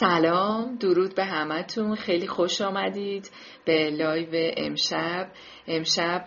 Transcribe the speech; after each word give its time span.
سلام 0.00 0.76
درود 0.76 1.14
به 1.14 1.24
همتون. 1.24 1.94
خیلی 1.94 2.26
خوش 2.26 2.60
آمدید 2.60 3.30
به 3.64 3.90
لایو 3.90 4.52
امشب. 4.56 5.28
امشب 5.66 6.24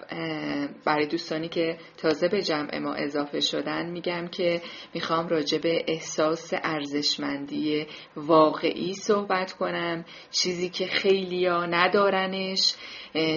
برای 0.85 1.07
دوستانی 1.07 1.49
که 1.49 1.77
تازه 1.97 2.27
به 2.27 2.41
جمع 2.41 2.77
ما 2.79 2.93
اضافه 2.93 3.39
شدن 3.39 3.89
میگم 3.89 4.27
که 4.27 4.61
می‌خوام 4.93 5.27
راجع 5.27 5.57
به 5.57 5.85
احساس 5.87 6.53
ارزشمندی 6.63 7.85
واقعی 8.15 8.93
صحبت 8.93 9.53
کنم. 9.53 10.05
چیزی 10.31 10.69
که 10.69 10.87
خیلیا 10.87 11.65
ندارنش 11.65 12.75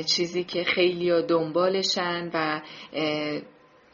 چیزی 0.06 0.44
که 0.44 0.64
خیلیا 0.64 1.20
دنبالشن 1.20 2.30
و 2.34 2.60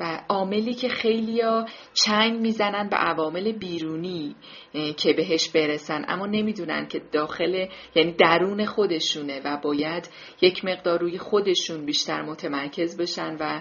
و 0.01 0.21
عاملی 0.29 0.75
که 0.75 0.89
خیلیا 0.89 1.67
چنگ 1.95 2.41
می‌زنن 2.41 2.89
به 2.89 2.97
عوامل 2.97 3.53
بیرونی 3.53 4.37
که 4.73 5.13
بهش 5.13 5.49
برسن. 5.49 6.05
اما 6.09 6.27
نمی‌دونن 6.27 6.87
که 6.87 7.01
داخل 7.13 7.67
یعنی 7.95 8.13
درون 8.13 8.65
خودشونه 8.65 9.41
و 9.45 9.57
باید 9.57 10.09
یک 10.41 10.65
مقدار 10.65 11.01
روی 11.01 11.19
خودشون 11.19 11.87
بیشتر 11.87 12.23
متمرکز 12.23 12.97
بشن 12.97 13.37
و 13.41 13.61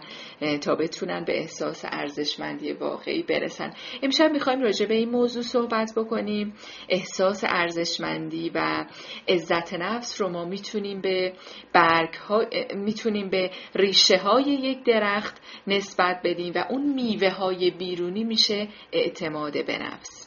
تا 0.57 0.75
بتونن 0.75 1.23
به 1.23 1.39
احساس 1.39 1.85
ارزشمندی 1.85 2.73
واقعی 2.73 3.23
برسن. 3.23 3.73
امشب 4.03 4.31
می‌خوایم 4.31 4.61
راجع 4.61 4.85
به 4.85 4.95
این 4.95 5.09
موضوع 5.09 5.43
صحبت 5.43 5.91
بکنیم. 5.97 6.53
احساس 6.89 7.43
ارزشمندی 7.47 8.51
و 8.55 8.85
عزت 9.27 9.73
نفس 9.73 10.21
رو 10.21 10.29
ما 10.29 10.45
می‌تونیم 10.45 11.01
به 11.01 11.33
برگ 11.73 12.13
ها 12.13 12.45
می‌تونیم 12.75 13.29
به 13.29 13.51
ریشه 13.75 14.17
های 14.17 14.43
یک 14.43 14.83
درخت 14.83 15.41
نسبت 15.67 16.20
بدیم 16.23 16.53
و 16.55 16.65
اون 16.69 16.93
میوه 16.93 17.29
های 17.29 17.71
بیرونی 17.71 18.23
میشه 18.23 18.67
اعتماد 18.91 19.65
به 19.65 19.77
نفس. 19.77 20.20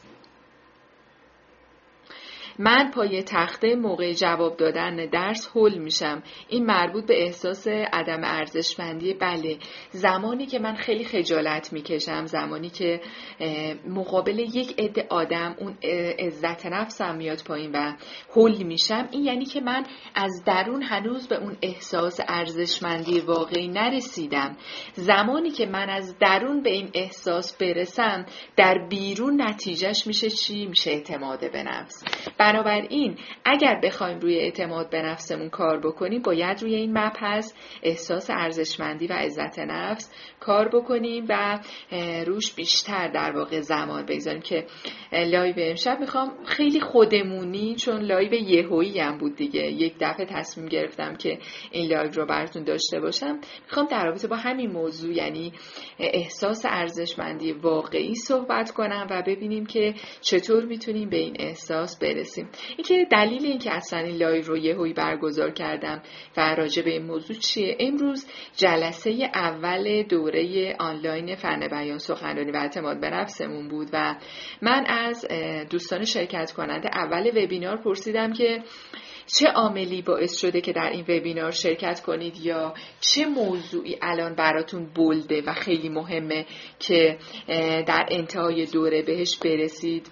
من 2.59 2.91
پای 2.91 3.23
تخته 3.23 3.75
موقع 3.75 4.13
جواب 4.13 4.57
دادن 4.57 4.95
درس 4.95 5.49
حل 5.55 5.77
میشم. 5.77 6.23
این 6.49 6.65
مربوط 6.65 7.05
به 7.05 7.23
احساس 7.23 7.67
عدم 7.67 8.21
ارزشمندی. 8.23 9.13
بله 9.13 9.57
زمانی 9.89 10.45
که 10.45 10.59
من 10.59 10.75
خیلی 10.75 11.03
خجالت 11.03 11.73
می‌کشم 11.73 12.25
زمانی 12.25 12.69
که 12.69 13.01
مقابل 13.87 14.39
یک 14.39 14.79
عده 14.79 15.07
آدم 15.09 15.55
اون 15.59 15.77
عزت 16.19 16.65
نفسم 16.65 17.15
میاد 17.15 17.43
پایین 17.47 17.71
و 17.71 17.93
حل 18.35 18.63
میشم 18.63 19.07
این 19.11 19.25
یعنی 19.25 19.45
که 19.45 19.61
من 19.61 19.83
از 20.15 20.43
درون 20.45 20.81
هنوز 20.83 21.27
به 21.27 21.35
اون 21.35 21.57
احساس 21.61 22.19
ارزشمندی 22.27 23.19
واقعی 23.19 23.67
نرسیدم. 23.67 24.57
زمانی 24.93 25.49
که 25.49 25.65
من 25.65 25.89
از 25.89 26.17
درون 26.19 26.63
به 26.63 26.69
این 26.69 26.89
احساس 26.93 27.57
برسم 27.57 28.25
در 28.57 28.87
بیرون 28.89 29.41
نتیجهش 29.41 30.07
میشه 30.07 30.29
چی؟ 30.29 30.65
میشه 30.65 30.91
اعتماد 30.91 31.51
به 31.51 31.63
نفس. 31.63 32.03
بنابراین 32.45 33.17
اگر 33.45 33.79
بخوایم 33.83 34.19
روی 34.19 34.35
اعتماد 34.35 34.89
به 34.89 35.01
نفسمون 35.01 35.49
کار 35.49 35.79
بکنیم 35.79 36.21
باید 36.21 36.61
روی 36.61 36.75
این 36.75 36.97
مبحث 36.97 37.53
احساس 37.83 38.29
ارزشمندی 38.29 39.07
و 39.07 39.13
عزت 39.13 39.59
نفس 39.59 40.13
کار 40.39 40.67
بکنیم 40.67 41.25
و 41.29 41.59
روش 42.25 42.55
بیشتر 42.55 43.07
در 43.07 43.31
واقع 43.31 43.59
زمان 43.59 44.05
بگذاریم 44.05 44.41
که 44.41 44.65
live 45.11 45.55
امشب 45.57 45.97
می‌خوام 45.99 46.31
خیلی 46.45 46.79
خودمونی 46.79 47.75
چون 47.75 48.01
live 48.01 48.33
یهویی 48.33 48.99
هم 48.99 49.17
بود 49.17 49.35
دیگه. 49.35 49.61
یک 49.61 49.93
دفعه 49.99 50.25
تصمیم 50.25 50.67
گرفتم 50.67 51.15
که 51.15 51.37
این 51.71 51.89
live 51.89 52.11
رو 52.11 52.25
براتون 52.25 52.63
داشته 52.63 52.99
باشم. 52.99 53.39
می‌خوام 53.63 53.85
در 53.85 54.05
رابطه 54.05 54.27
با 54.27 54.35
همین 54.35 54.71
موضوع 54.71 55.13
یعنی 55.13 55.53
احساس 55.99 56.65
ارزشمندی 56.65 57.51
واقعی 57.51 58.15
صحبت 58.15 58.71
کنم 58.71 59.07
و 59.09 59.23
ببینیم 59.27 59.65
که 59.65 59.93
چطور 60.21 60.65
می‌تونیم 60.65 61.09
به 61.09 61.17
این 61.17 61.35
احساس 61.39 61.99
برسیم. 61.99 62.34
اینکه 62.77 63.07
دلیل 63.11 63.45
اینکه 63.45 63.71
اصلا 63.71 63.99
این 63.99 64.17
live 64.17 64.45
رو 64.45 64.57
یهویی 64.57 64.93
برگزار 64.93 65.51
کردم 65.51 66.01
و 66.37 66.55
راجع 66.55 66.83
به 66.83 66.91
این 66.91 67.05
موضوع 67.05 67.35
چیه؟ 67.35 67.77
امروز 67.79 68.27
جلسه 68.55 69.29
اول 69.35 70.03
دوره 70.03 70.75
آنلاین 70.79 71.35
فن 71.35 71.67
بیان 71.67 71.97
سخنرانی 71.97 72.51
و 72.51 72.57
اعتماد 72.57 72.99
به 72.99 73.09
نفسمون 73.09 73.67
بود 73.67 73.89
و 73.93 74.15
من 74.61 74.85
از 74.87 75.25
دوستان 75.69 76.05
شرکت 76.05 76.51
کننده 76.51 76.89
اول 76.93 77.43
وبینار 77.43 77.77
پرسیدم 77.77 78.33
که 78.33 78.63
چه 79.27 79.47
عاملی 79.47 80.01
باعث 80.01 80.37
شده 80.37 80.61
که 80.61 80.73
در 80.73 80.89
این 80.89 81.01
وبینار 81.01 81.51
شرکت 81.51 82.01
کنید 82.01 82.37
یا 82.37 82.73
چه 82.99 83.25
موضوعی 83.25 83.97
الان 84.01 84.35
براتون 84.35 84.93
bold 84.93 85.31
ه 85.31 85.41
و 85.41 85.53
خیلی 85.53 85.89
مهمه 85.89 86.45
که 86.79 87.17
در 87.87 88.05
انتهای 88.11 88.65
دوره 88.65 89.01
بهش 89.01 89.37
برسید؟ 89.37 90.07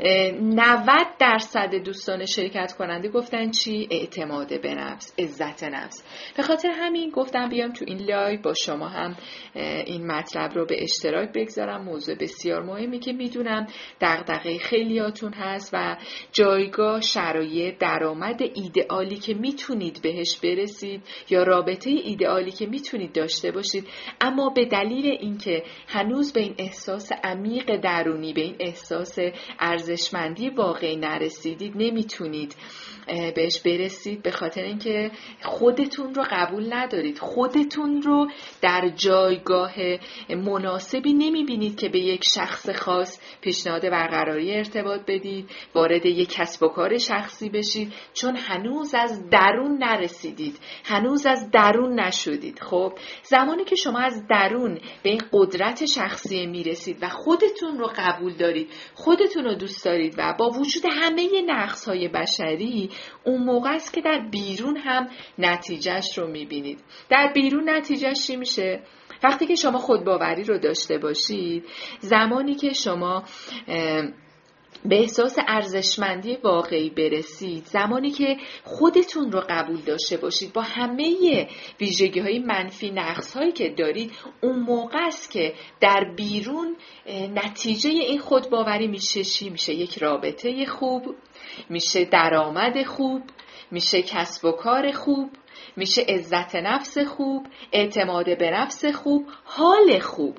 90 0.00 1.06
درصد 1.18 1.74
دوستان 1.74 2.26
شرکت 2.26 2.72
کننده 2.72 3.08
گفتن 3.08 3.50
چی؟ 3.50 3.88
اعتماد 3.90 4.60
به 4.62 4.74
نفس 4.74 5.14
عزت 5.18 5.64
نفس. 5.64 6.04
به 6.36 6.42
خاطر 6.42 6.68
همین 6.70 7.10
گفتم 7.10 7.48
بیام 7.48 7.72
تو 7.72 7.84
این 7.88 7.98
live 7.98 8.40
با 8.40 8.54
شما 8.54 8.88
هم 8.88 9.16
این 9.86 10.06
مطلب 10.06 10.54
رو 10.54 10.66
به 10.66 10.82
اشتراک 10.82 11.32
بگذارم. 11.34 11.84
موضوع 11.84 12.14
بسیار 12.14 12.62
مهمی 12.62 12.98
که 12.98 13.12
می‌دونم 13.12 13.66
دغدغه 14.00 14.58
خیلیاتون 14.58 15.32
هست 15.32 15.70
و 15.72 15.96
جایگاه 16.32 17.00
شرایط 17.00 17.78
درآمد 17.78 18.42
ایدئالی 18.54 19.16
که 19.16 19.34
می‌تونید 19.34 20.02
بهش 20.02 20.38
برسید 20.42 21.02
یا 21.30 21.42
رابطه 21.42 21.90
ایدئالی 21.90 22.50
که 22.50 22.66
می‌تونید 22.66 23.12
داشته 23.12 23.50
باشید. 23.50 23.88
اما 24.20 24.48
به 24.48 24.64
دلیل 24.64 25.06
اینکه 25.06 25.62
هنوز 25.88 26.32
به 26.32 26.40
این 26.40 26.54
احساس 26.58 27.12
عمیق 27.24 27.76
درونی 27.76 28.32
به 28.32 28.40
این 28.40 28.56
احساس 28.60 29.18
ارز 29.60 29.87
ارزشمندی 29.88 30.50
واقعی 30.50 30.96
نرسیدید 30.96 31.72
نمی‌تونید 31.76 32.56
بهش 33.34 33.60
برسید 33.60 34.22
به 34.22 34.30
خاطر 34.30 34.62
اینکه 34.62 35.10
خودتون 35.42 36.14
رو 36.14 36.24
قبول 36.30 36.72
ندارید. 36.72 37.18
خودتون 37.18 38.02
رو 38.02 38.30
در 38.60 38.92
جایگاه 38.96 39.74
مناسبی 40.30 41.12
نمی‌بینید 41.12 41.80
که 41.80 41.88
به 41.88 41.98
یک 41.98 42.24
شخص 42.34 42.70
خاص 42.70 43.20
پیشنهاد 43.40 43.90
برقراری 43.90 44.54
ارتباط 44.54 45.00
بدید 45.06 45.50
وارد 45.74 46.06
یک 46.06 46.28
کسب 46.32 46.62
و 46.62 46.68
کار 46.68 46.98
شخصی 46.98 47.48
بشید. 47.48 47.92
چون 48.14 48.36
هنوز 48.36 48.94
از 48.94 49.30
درون 49.30 49.78
نرسیدید. 49.84 50.58
هنوز 50.84 51.26
از 51.26 51.50
درون 51.50 52.00
نشدید. 52.00 52.58
خب 52.58 52.92
زمانی 53.22 53.64
که 53.64 53.76
شما 53.76 53.98
از 53.98 54.26
درون 54.30 54.74
به 55.02 55.10
این 55.10 55.22
قدرت 55.32 55.86
شخصی 55.86 56.46
می‌رسید 56.46 56.98
و 57.02 57.08
خودتون 57.08 57.78
رو 57.78 57.90
قبول 57.96 58.32
دارید 58.32 58.68
خودتون 58.94 59.44
رو 59.44 59.54
دوست 59.54 59.84
دارید 59.84 60.14
و 60.18 60.34
با 60.38 60.50
وجود 60.50 60.82
همه 60.86 61.28
نقص 61.46 61.88
های 61.88 62.08
بشری 62.08 62.90
اون 63.24 63.44
موقع 63.44 63.70
است 63.74 63.92
که 63.92 64.00
در 64.00 64.28
بیرون 64.30 64.76
هم 64.76 65.08
نتیجهش 65.38 66.18
رو 66.18 66.26
می‌بینید. 66.26 66.80
در 67.08 67.32
بیرون 67.34 67.70
نتیجهش 67.70 68.26
چی 68.26 68.36
میشه؟ 68.36 68.82
وقتی 69.22 69.46
که 69.46 69.54
شما 69.54 69.78
خودباوری 69.78 70.44
رو 70.44 70.58
داشته 70.58 70.98
باشید 70.98 71.64
زمانی 72.00 72.54
که 72.54 72.72
شما 72.72 73.24
به 74.84 75.00
احساس 75.00 75.38
ارزشمندی 75.48 76.38
واقعی 76.44 76.90
برسید. 76.90 77.64
زمانی 77.64 78.10
که 78.10 78.36
خودتون 78.64 79.32
رو 79.32 79.42
قبول 79.48 79.76
داشته 79.76 80.16
باشید 80.16 80.52
با 80.52 80.62
همه 80.62 81.48
ویژگی 81.80 82.20
های 82.20 82.38
منفی 82.38 82.90
نقص 82.90 83.36
هایی 83.36 83.52
که 83.52 83.68
دارید 83.68 84.12
اون 84.40 84.58
موقع 84.58 85.06
است 85.06 85.30
که 85.30 85.54
در 85.80 86.12
بیرون 86.16 86.76
نتیجه 87.34 87.90
این 87.90 88.18
خودباوری 88.20 88.86
میشه 88.86 89.24
چی؟ 89.24 89.50
میشه 89.50 89.74
یک 89.74 89.98
رابطه 89.98 90.66
خوب 90.66 91.14
میشه 91.70 92.04
درآمد 92.04 92.82
خوب 92.82 93.22
میشه 93.70 94.02
کسب 94.02 94.44
و 94.44 94.52
کار 94.52 94.92
خوب 94.92 95.30
میشه 95.76 96.02
عزت 96.08 96.56
نفس 96.56 96.98
خوب 96.98 97.46
اعتماد 97.72 98.38
به 98.38 98.50
نفس 98.50 98.84
خوب 98.84 99.26
حال 99.44 99.98
خوب. 99.98 100.38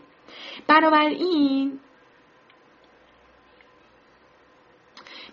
بنابراین 0.67 1.79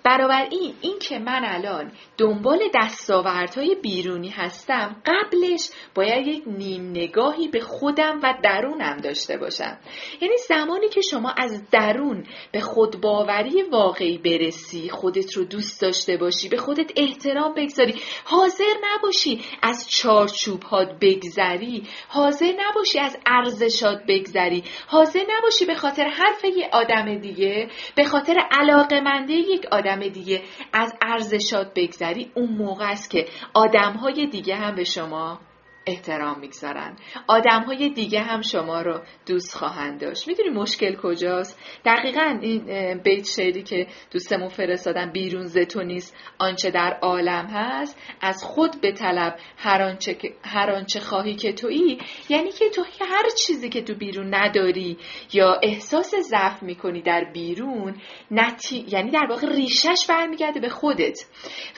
بنابراین 0.07 0.75
این 0.81 0.99
که 0.99 1.19
من 1.19 1.45
الان 1.45 1.93
دنبال 2.19 2.59
دستاوردهای 2.75 3.75
بیرونی 3.83 4.29
هستم 4.29 4.97
قبلش 5.07 5.71
باید 5.95 6.27
یک 6.27 6.43
نیم 6.47 6.91
نگاهی 6.91 7.49
به 7.49 7.61
خودم 7.61 8.21
و 8.23 8.35
درونم 8.43 8.97
داشته 8.97 9.37
باشم. 9.37 9.79
یعنی 10.21 10.35
زمانی 10.49 10.89
که 10.89 11.01
شما 11.01 11.31
از 11.37 11.71
درون 11.71 12.25
به 12.53 12.61
خودباوری 12.61 13.63
واقعی 13.63 14.19
برسی 14.19 14.89
خودت 14.91 15.33
رو 15.33 15.45
دوست 15.45 15.81
داشته 15.81 16.17
باشی 16.17 16.49
به 16.49 16.57
خودت 16.57 16.93
احترام 16.97 17.55
بگذاری 17.55 17.95
حاضر 18.25 18.75
نباشی 18.85 19.41
از 19.63 19.91
چارچوب 19.91 20.63
هات 20.63 20.89
بگذری 21.01 21.83
حاضر 22.09 22.53
نباشی 22.59 22.99
از 22.99 23.19
ارزشات 23.27 23.99
بگذری 24.09 24.65
حاضر 24.87 25.25
نباشی 25.39 25.65
به 25.65 25.75
خاطر 25.75 26.05
حرف 26.09 26.45
یه 26.45 26.69
آدم 26.73 27.19
دیگه 27.19 27.69
به 27.95 28.05
خاطر 28.05 28.35
علاقمندی 28.51 29.35
یک 29.35 29.67
آدم 29.73 29.96
دیگه 29.99 30.43
از 30.73 30.95
ارزشات 31.03 31.73
بگذری 31.75 32.33
اون 32.35 32.57
موقع 32.57 32.91
است 32.91 33.11
که 33.11 33.27
آدم 33.55 33.93
های 33.93 34.27
دیگه 34.27 34.57
هم 34.57 34.75
به 34.75 34.85
شما 34.85 35.41
احترام 35.89 36.41
می‌گذارن. 36.41 36.97
آدم 37.29 37.63
های 37.63 37.89
دیگه 37.89 38.21
هم 38.21 38.41
شما 38.41 38.83
رو 38.83 39.01
دوست 39.27 39.55
خواهند 39.55 40.01
داشت. 40.01 40.29
می‌دونی 40.29 40.49
مشکل 40.49 40.97
کجاست؟ 40.97 41.61
دقیقا 41.85 42.39
این 42.41 42.95
بیت 43.05 43.27
شعری 43.27 43.63
که 43.63 43.87
دوستمون 44.11 44.49
فرستادن 44.49 45.13
بیرون 45.13 45.45
زتو 45.45 45.83
نیست 45.83 46.17
آنچه 46.39 46.71
در 46.71 46.99
عالم 47.03 47.47
هست 47.47 47.99
از 48.21 48.45
خود 48.45 48.81
به 48.81 48.93
طلب 48.93 49.37
هر 49.57 49.83
آنچه, 49.83 50.17
هر 50.45 50.71
آنچه 50.71 51.01
خواهی 51.01 51.35
که 51.35 51.53
تویی. 51.53 51.99
یعنی 52.29 52.51
که 52.51 52.69
تو 52.69 52.83
هر 53.01 53.25
چیزی 53.47 53.69
که 53.69 53.83
تو 53.83 53.95
بیرون 53.95 54.35
نداری 54.35 54.99
یا 55.33 55.61
احساس 55.63 56.15
ضعف 56.15 56.63
می‌کنی 56.63 57.03
در 57.03 57.25
بیرون 57.33 57.95
نتی... 58.31 58.85
یعنی 58.89 59.11
در 59.11 59.27
واقع 59.31 59.47
ریشش 59.49 60.07
برمیگرده 60.09 60.61
به 60.61 60.69
خودت. 60.69 61.19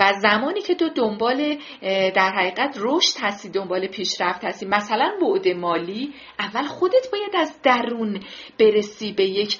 و 0.01 0.13
زمانی 0.23 0.61
که 0.61 0.75
تو 0.75 0.89
دنبال 0.89 1.59
در 2.15 2.33
حقیقت 2.37 2.77
رشد 2.81 3.17
هستی 3.21 3.49
دنبال 3.49 3.87
پیشرفت 3.99 4.45
هستی. 4.45 4.67
مثلا 4.67 5.13
بعد 5.23 5.49
مالی 5.49 6.15
اول 6.39 6.67
خودت 6.67 7.07
باید 7.13 7.37
از 7.37 7.63
درون 7.63 8.21
برسی 8.59 9.13
به 9.13 9.25
یک 9.25 9.59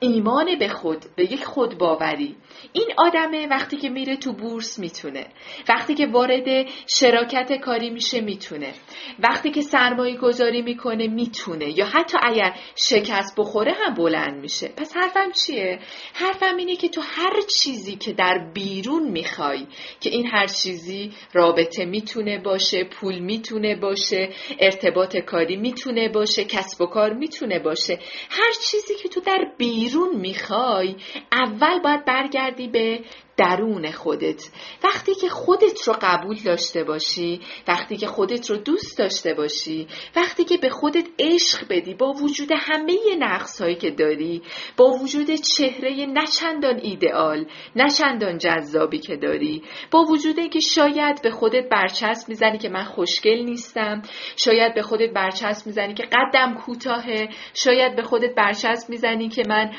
ایمان 0.00 0.58
به 0.58 0.68
خود 0.68 1.04
به 1.16 1.32
یک 1.32 1.44
خود 1.44 1.78
باوری 1.78 2.36
این 2.72 2.86
آدمه 2.98 3.46
وقتی 3.46 3.76
که 3.76 3.88
میره 3.88 4.16
تو 4.16 4.32
بورس 4.32 4.78
می‌تونه. 4.78 5.26
وقتی 5.68 5.94
که 5.94 6.06
وارد 6.06 6.66
شراکت 6.86 7.52
کاری 7.52 7.90
میشه 7.90 8.20
می‌تونه. 8.20 8.72
وقتی 9.18 9.50
که 9.50 9.60
سرمایه 9.60 10.16
گذاری 10.16 10.62
می‌کنه 10.62 11.06
می‌تونه. 11.06 11.78
یا 11.78 11.86
حتی 11.86 12.18
اگر 12.22 12.54
شکست 12.88 13.34
بخوره 13.38 13.72
هم 13.72 13.94
بلند 13.94 14.40
میشه. 14.40 14.68
پس 14.68 14.96
حرفم 14.96 15.32
چیه؟ 15.46 15.78
حرفم 16.14 16.56
اینه 16.56 16.76
که 16.76 16.88
تو 16.88 17.00
هر 17.00 17.40
چیزی 17.60 17.96
که 17.96 18.12
در 18.12 18.50
بیرون 18.54 19.08
می‌خوای 19.08 19.66
که 20.00 20.10
این 20.10 20.26
هر 20.26 20.46
چیزی 20.46 21.12
رابطه 21.32 21.84
می‌تونه 21.84 22.38
باشه 22.38 22.84
پول 22.84 23.18
می‌تونه 23.36 23.76
باشه 23.76 24.28
ارتباط 24.60 25.16
کاری 25.16 25.56
می‌تونه 25.56 26.08
باشه 26.08 26.44
کسب 26.44 26.80
و 26.80 26.86
کار 26.86 27.12
می‌تونه 27.12 27.58
باشه. 27.58 27.98
هر 28.30 28.52
چیزی 28.70 28.94
که 28.94 29.08
تو 29.08 29.20
در 29.20 29.52
بیرون 29.58 30.16
می‌خوای 30.16 30.96
اول 31.32 31.78
باید 31.84 32.04
برگردی 32.04 32.68
به 32.68 33.00
درون 33.36 33.90
خودت. 33.90 34.48
وقتی 34.84 35.14
که 35.14 35.28
خودت 35.28 35.82
رو 35.88 35.94
قبول 36.02 36.36
داشته 36.44 36.84
باشی 36.84 37.40
وقتی 37.68 37.96
که 37.96 38.06
خودت 38.06 38.50
رو 38.50 38.56
دوست 38.56 38.98
داشته 38.98 39.34
باشی 39.34 39.86
وقتی 40.16 40.44
که 40.44 40.56
به 40.56 40.68
خودت 40.68 41.06
عشق 41.18 41.66
بدی 41.70 41.94
با 41.94 42.12
وجود 42.12 42.48
همه 42.52 42.98
نقص 43.18 43.62
هایی 43.62 43.76
که 43.76 43.90
داری 43.90 44.42
با 44.76 44.84
وجود 44.84 45.30
چهره 45.30 46.06
نچندان 46.06 46.80
ایدئال 46.82 47.46
نچندان 47.76 48.38
جذابی 48.38 48.98
که 48.98 49.16
داری 49.16 49.62
با 49.90 50.04
وجود 50.04 50.38
اینکه 50.38 50.60
شاید 50.60 51.22
به 51.22 51.30
خودت 51.30 51.68
برچسب 51.68 52.28
می‌زنی 52.28 52.58
که 52.58 52.68
من 52.68 52.84
خوشگل 52.84 53.44
نیستم 53.44 54.02
شاید 54.36 54.74
به 54.74 54.82
خودت 54.82 55.10
برچسب 55.10 55.66
می‌زنی 55.66 55.94
که 55.94 56.04
قدم 56.12 56.54
کوتاهه 56.54 57.28
شاید 57.54 57.96
به 57.96 58.02
خودت 58.02 58.34
برچسب 58.34 58.90
می‌زنی 58.90 59.28
که 59.28 59.42
من 59.48 59.70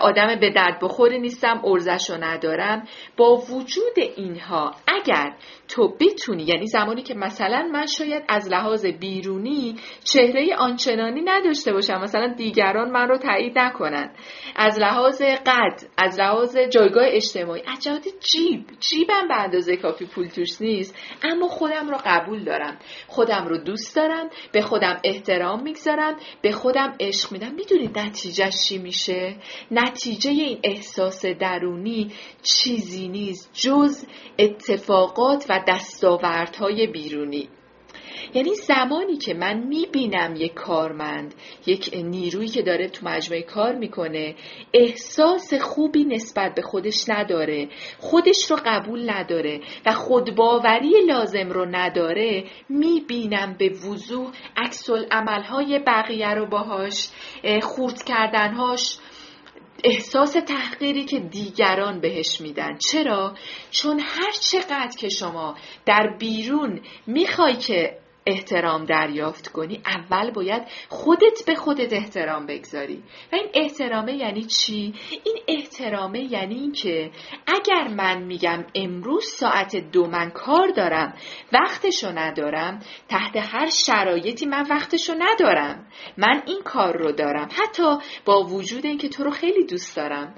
آدم 0.00 0.40
به 0.40 0.50
درد 0.50 0.78
بخوری 0.82 1.18
نیستم 1.18 1.60
ارزش 1.64 2.10
رو 2.10 2.16
ندارم. 2.16 2.88
با 3.16 3.36
وجود 3.36 3.98
اینها 4.16 4.74
اگر 4.86 5.32
تو 5.68 5.88
بتونی. 6.00 6.42
یعنی 6.42 6.66
زمانی 6.66 7.02
که 7.02 7.14
مثلا 7.14 7.68
من 7.72 7.86
شاید 7.86 8.22
از 8.28 8.48
لحاظ 8.52 8.86
بیرونی 8.86 9.76
چهره 10.04 10.56
آنچنانی 10.58 11.20
نداشته 11.24 11.72
باشم 11.72 12.00
مثلا 12.00 12.34
دیگران 12.36 12.90
من 12.90 13.08
رو 13.08 13.18
تایید 13.18 13.58
نکنن. 13.58 14.10
از 14.56 14.78
لحاظ 14.78 15.22
قد 15.22 15.80
از 15.98 16.20
لحاظ 16.20 16.56
جایگاه 16.56 17.04
اجتماعی 17.08 17.62
از 17.66 17.88
جیب. 18.32 18.66
جیبم 18.80 19.28
به 19.28 19.34
اندازه 19.34 19.76
کافی 19.76 20.06
پول 20.06 20.28
توش 20.28 20.60
نیست 20.60 20.98
اما 21.22 21.48
خودم 21.48 21.88
رو 21.88 21.96
قبول 22.04 22.44
دارم. 22.44 22.78
خودم 23.06 23.46
رو 23.48 23.58
دوست 23.58 23.96
دارم 23.96 24.30
به 24.52 24.62
خودم 24.62 25.00
احترام 25.04 25.62
می‌گذارم 25.62 26.16
به 26.42 26.52
خودم 26.52 26.94
عشق 27.00 27.32
میدم. 27.32 27.54
می‌دونید 27.54 27.98
نتیجه 27.98 28.50
چی 28.50 28.78
میشه؟ 28.78 29.36
نتیجه 29.70 30.30
این 30.30 30.60
احساس 30.64 31.26
درونی 31.26 32.10
چیزی 32.42 33.08
نیست 33.08 33.50
جز 33.52 34.04
اتفاقات 34.38 35.46
و 35.48 35.53
دستاوردهای 35.58 36.86
بیرونی. 36.86 37.48
یعنی 38.34 38.54
زمانی 38.54 39.16
که 39.16 39.34
من 39.34 39.58
می‌بینم 39.58 40.34
یک 40.36 40.54
کارمند 40.54 41.34
یک 41.66 41.90
نیرویی 41.94 42.48
که 42.48 42.62
داره 42.62 42.88
تو 42.88 43.06
مجموعه 43.06 43.42
کار 43.42 43.74
می‌کنه 43.74 44.34
احساس 44.74 45.54
خوبی 45.54 46.04
نسبت 46.04 46.54
به 46.54 46.62
خودش 46.62 47.08
نداره 47.08 47.68
خودش 47.98 48.50
رو 48.50 48.58
قبول 48.66 49.10
نداره 49.10 49.60
و 49.86 49.92
خودباوری 49.92 50.92
لازم 51.06 51.50
رو 51.50 51.66
نداره 51.70 52.44
می‌بینم 52.68 53.56
به 53.58 53.68
وضوح 53.68 54.30
عکس 54.56 54.90
عملهای 55.10 55.78
بقیه 55.86 56.34
رو 56.34 56.46
باهاش 56.46 57.08
خورد 57.62 58.02
کردنهاش 58.02 58.98
احساس 59.84 60.32
تحقیری 60.32 61.04
که 61.04 61.20
دیگران 61.20 62.00
بهش 62.00 62.40
میدن 62.40 62.78
چرا؟ 62.90 63.34
چون 63.70 64.00
هر 64.00 64.32
چقدر 64.32 64.96
که 64.98 65.08
شما 65.08 65.54
در 65.86 66.16
بیرون 66.18 66.80
می‌خوای 67.06 67.56
که 67.56 67.98
احترام 68.26 68.84
دریافت 68.84 69.48
کنی 69.48 69.80
اول 69.86 70.30
باید 70.30 70.62
خودت 70.88 71.46
به 71.46 71.54
خودت 71.54 71.92
احترام 71.92 72.46
بگذاری. 72.46 73.02
و 73.32 73.36
این 73.36 73.48
احترامه 73.54 74.12
یعنی 74.12 74.42
چی؟ 74.42 74.94
این 75.24 75.36
احترامه 75.48 76.32
یعنی 76.32 76.54
اینکه 76.54 77.10
اگر 77.46 77.88
من 77.88 78.22
میگم 78.22 78.64
امروز 78.74 79.24
ساعت 79.24 79.76
دو 79.76 80.06
من 80.06 80.30
کار 80.30 80.68
دارم 80.76 81.14
وقتشو 81.52 82.08
ندارم 82.18 82.80
تحت 83.08 83.36
هر 83.36 83.70
شرایطی 83.86 84.46
من 84.46 84.66
وقتشو 84.70 85.14
ندارم 85.18 85.86
من 86.16 86.42
این 86.46 86.62
کار 86.64 86.96
رو 86.96 87.12
دارم. 87.12 87.48
حتی 87.62 87.96
با 88.24 88.42
وجود 88.42 88.86
اینکه 88.86 89.08
تو 89.08 89.24
رو 89.24 89.30
خیلی 89.30 89.66
دوست 89.66 89.96
دارم 89.96 90.34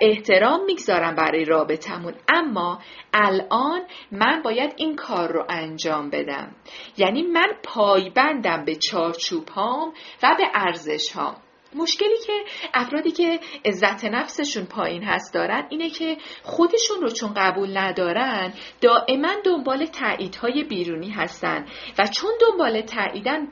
احترام 0.00 0.64
می‌گذارم 0.64 1.14
برای 1.14 1.44
رابطمون 1.44 2.14
اما 2.28 2.78
الان 3.12 3.82
من 4.12 4.42
باید 4.42 4.72
این 4.76 4.96
کار 4.96 5.32
رو 5.32 5.44
انجام 5.48 6.10
بدم. 6.10 6.54
یعنی 6.96 7.22
من 7.32 7.48
پایبندم 7.62 8.64
به 8.64 8.74
چارچوب 8.74 9.48
هام 9.48 9.92
و 10.22 10.34
به 10.38 10.44
ارزش 10.54 11.12
هام 11.12 11.36
مشکلی 11.74 12.18
که 12.26 12.32
افرادی 12.74 13.10
که 13.10 13.40
عزت 13.64 14.04
نفسشون 14.04 14.64
پایین 14.64 15.02
هست 15.02 15.34
دارن 15.34 15.66
اینه 15.70 15.90
که 15.90 16.16
خودشون 16.42 17.00
رو 17.02 17.10
چون 17.10 17.34
قبول 17.36 17.78
ندارن 17.78 18.52
دائما 18.80 19.32
دنبال 19.44 19.86
تاییدهای 19.86 20.64
بیرونی 20.64 21.10
هستن 21.10 21.66
و 21.98 22.06
چون 22.06 22.30
دنبال 22.40 22.80
تاییدن 22.80 23.48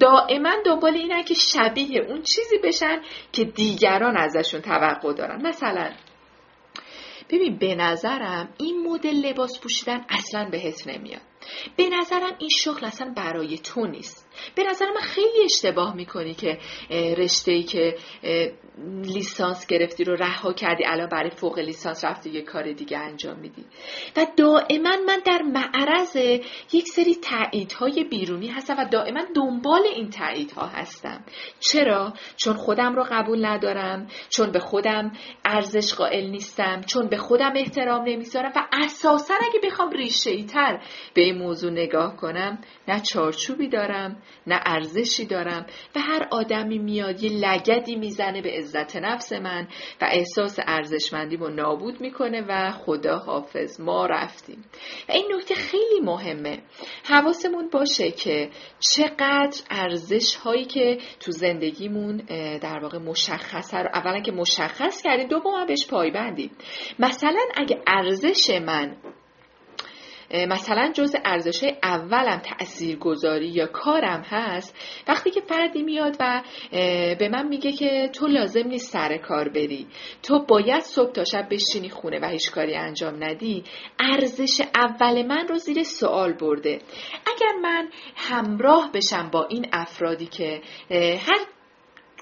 دائما 0.00 0.54
دنبال 0.64 0.94
اینن 0.94 1.22
که 1.22 1.34
شبیه 1.34 2.00
اون 2.00 2.22
چیزی 2.22 2.58
بشن 2.64 3.02
که 3.32 3.44
دیگران 3.44 4.16
ازشون 4.16 4.60
توقع 4.60 5.12
دارن. 5.12 5.46
مثلا 5.46 5.90
ببین 7.30 7.58
به 7.58 7.74
نظرم 7.74 8.48
این 8.58 8.88
مدل 8.88 9.26
لباس 9.26 9.60
پوشیدن 9.60 10.04
اصلا 10.08 10.48
بهت 10.50 10.88
نمیاد. 10.88 11.27
به 11.76 11.88
نظرم 11.88 12.36
این 12.38 12.48
شغل 12.48 12.84
اصلا 12.84 13.12
برای 13.16 13.58
تو 13.58 13.86
نیست. 13.86 14.27
به 14.54 14.64
نظر 14.64 14.86
من 14.86 15.00
خیلی 15.00 15.44
اشتباه 15.44 15.96
می‌کنی 15.96 16.34
که 16.34 16.58
رشته 17.18 17.52
ای 17.52 17.62
که 17.62 17.96
لیسانس 19.02 19.66
گرفتی 19.66 20.04
رو 20.04 20.14
رها 20.14 20.52
کردی 20.52 20.84
الان 20.86 21.08
برای 21.08 21.30
فوق 21.30 21.58
لیسانس 21.58 22.04
رفتی 22.04 22.30
یه 22.30 22.42
کار 22.42 22.72
دیگه 22.72 22.98
انجام 22.98 23.38
میدی. 23.38 23.64
و 24.16 24.26
دائما 24.36 24.96
من 25.06 25.20
در 25.24 25.42
معرض 25.42 26.16
یک 26.72 26.88
سری 26.88 27.14
تاییدهای 27.14 28.04
بیرونی 28.04 28.48
هستم 28.48 28.76
و 28.78 28.84
دائما 28.84 29.20
دنبال 29.36 29.82
این 29.94 30.10
تاییدها 30.10 30.66
هستم. 30.66 31.24
چرا؟ 31.60 32.12
چون 32.36 32.54
خودم 32.54 32.94
رو 32.94 33.06
قبول 33.10 33.46
ندارم 33.46 34.06
چون 34.28 34.50
به 34.52 34.58
خودم 34.58 35.12
ارزش 35.44 35.94
قائل 35.94 36.30
نیستم 36.30 36.80
چون 36.80 37.08
به 37.08 37.16
خودم 37.16 37.52
احترام 37.56 38.02
نمی‌ذارم 38.08 38.52
و 38.56 38.66
اساسا 38.72 39.34
اگه 39.34 39.60
بخوام 39.64 39.90
ریشه 39.90 40.42
تر 40.42 40.80
به 41.14 41.22
این 41.22 41.38
موضوع 41.38 41.70
نگاه 41.70 42.16
کنم 42.16 42.58
نه 42.88 43.00
چارچوبی 43.00 43.68
دارم 43.68 44.22
نه 44.46 44.60
ارزشی 44.66 45.26
دارم 45.26 45.66
و 45.96 46.00
هر 46.00 46.28
آدمی 46.30 46.78
میاد 46.78 47.22
یه 47.22 47.30
لگدی 47.30 47.96
می‌زنه 47.96 48.42
به 48.42 48.50
عزت 48.50 48.96
نفس 48.96 49.32
من 49.32 49.68
و 50.00 50.08
احساس 50.10 50.58
ارزشمندیمو 50.66 51.48
نابود 51.48 52.00
می‌کنه 52.00 52.44
و 52.48 52.70
خدا 52.70 53.18
حافظ 53.18 53.80
ما 53.80 54.06
رفتیم. 54.06 54.64
و 55.08 55.12
این 55.12 55.26
نکته 55.34 55.54
خیلی 55.54 56.00
مهمه. 56.02 56.58
حواسمون 57.04 57.68
باشه 57.68 58.10
که 58.10 58.50
چقدر 58.80 59.60
ارزش 59.70 60.34
هایی 60.34 60.64
که 60.64 60.98
تو 61.20 61.32
زندگیمون 61.32 62.16
در 62.62 62.78
واقع 62.82 62.98
مشخصه 62.98 63.78
رو 63.78 63.90
اولا 63.94 64.20
که 64.20 64.32
مشخص 64.32 65.02
کردیم 65.02 65.28
دوم 65.28 65.66
بهش 65.66 65.86
پایبندیم. 65.86 66.50
مثلا 66.98 67.40
اگه 67.54 67.82
ارزش 67.86 68.50
من 68.50 68.96
مثلا 70.30 70.92
جز 70.94 71.16
ارزش 71.24 71.64
اولم 71.82 72.38
تأثیر 72.38 72.98
گذاری 72.98 73.48
یا 73.48 73.66
کارم 73.66 74.22
هست 74.22 74.76
وقتی 75.08 75.30
که 75.30 75.40
فردی 75.40 75.82
میاد 75.82 76.16
و 76.20 76.42
به 77.18 77.28
من 77.32 77.48
میگه 77.48 77.72
که 77.72 78.10
تو 78.12 78.26
لازم 78.26 78.68
نیست 78.68 78.92
سر 78.92 79.16
کار 79.16 79.48
بری 79.48 79.86
تو 80.22 80.44
باید 80.48 80.80
صبح 80.80 81.12
تا 81.12 81.24
شب 81.24 81.48
بشینی 81.50 81.90
خونه 81.90 82.18
و 82.20 82.28
هیچ 82.28 82.50
کاری 82.50 82.74
انجام 82.74 83.24
ندی 83.24 83.64
ارزش 84.00 84.60
اول 84.74 85.26
من 85.26 85.48
رو 85.48 85.58
زیر 85.58 85.82
سوال 85.82 86.32
برده. 86.32 86.78
اگر 87.26 87.52
من 87.62 87.88
همراه 88.16 88.90
بشم 88.94 89.30
با 89.32 89.44
این 89.44 89.66
افرادی 89.72 90.26
که 90.26 90.60
هر 90.90 91.38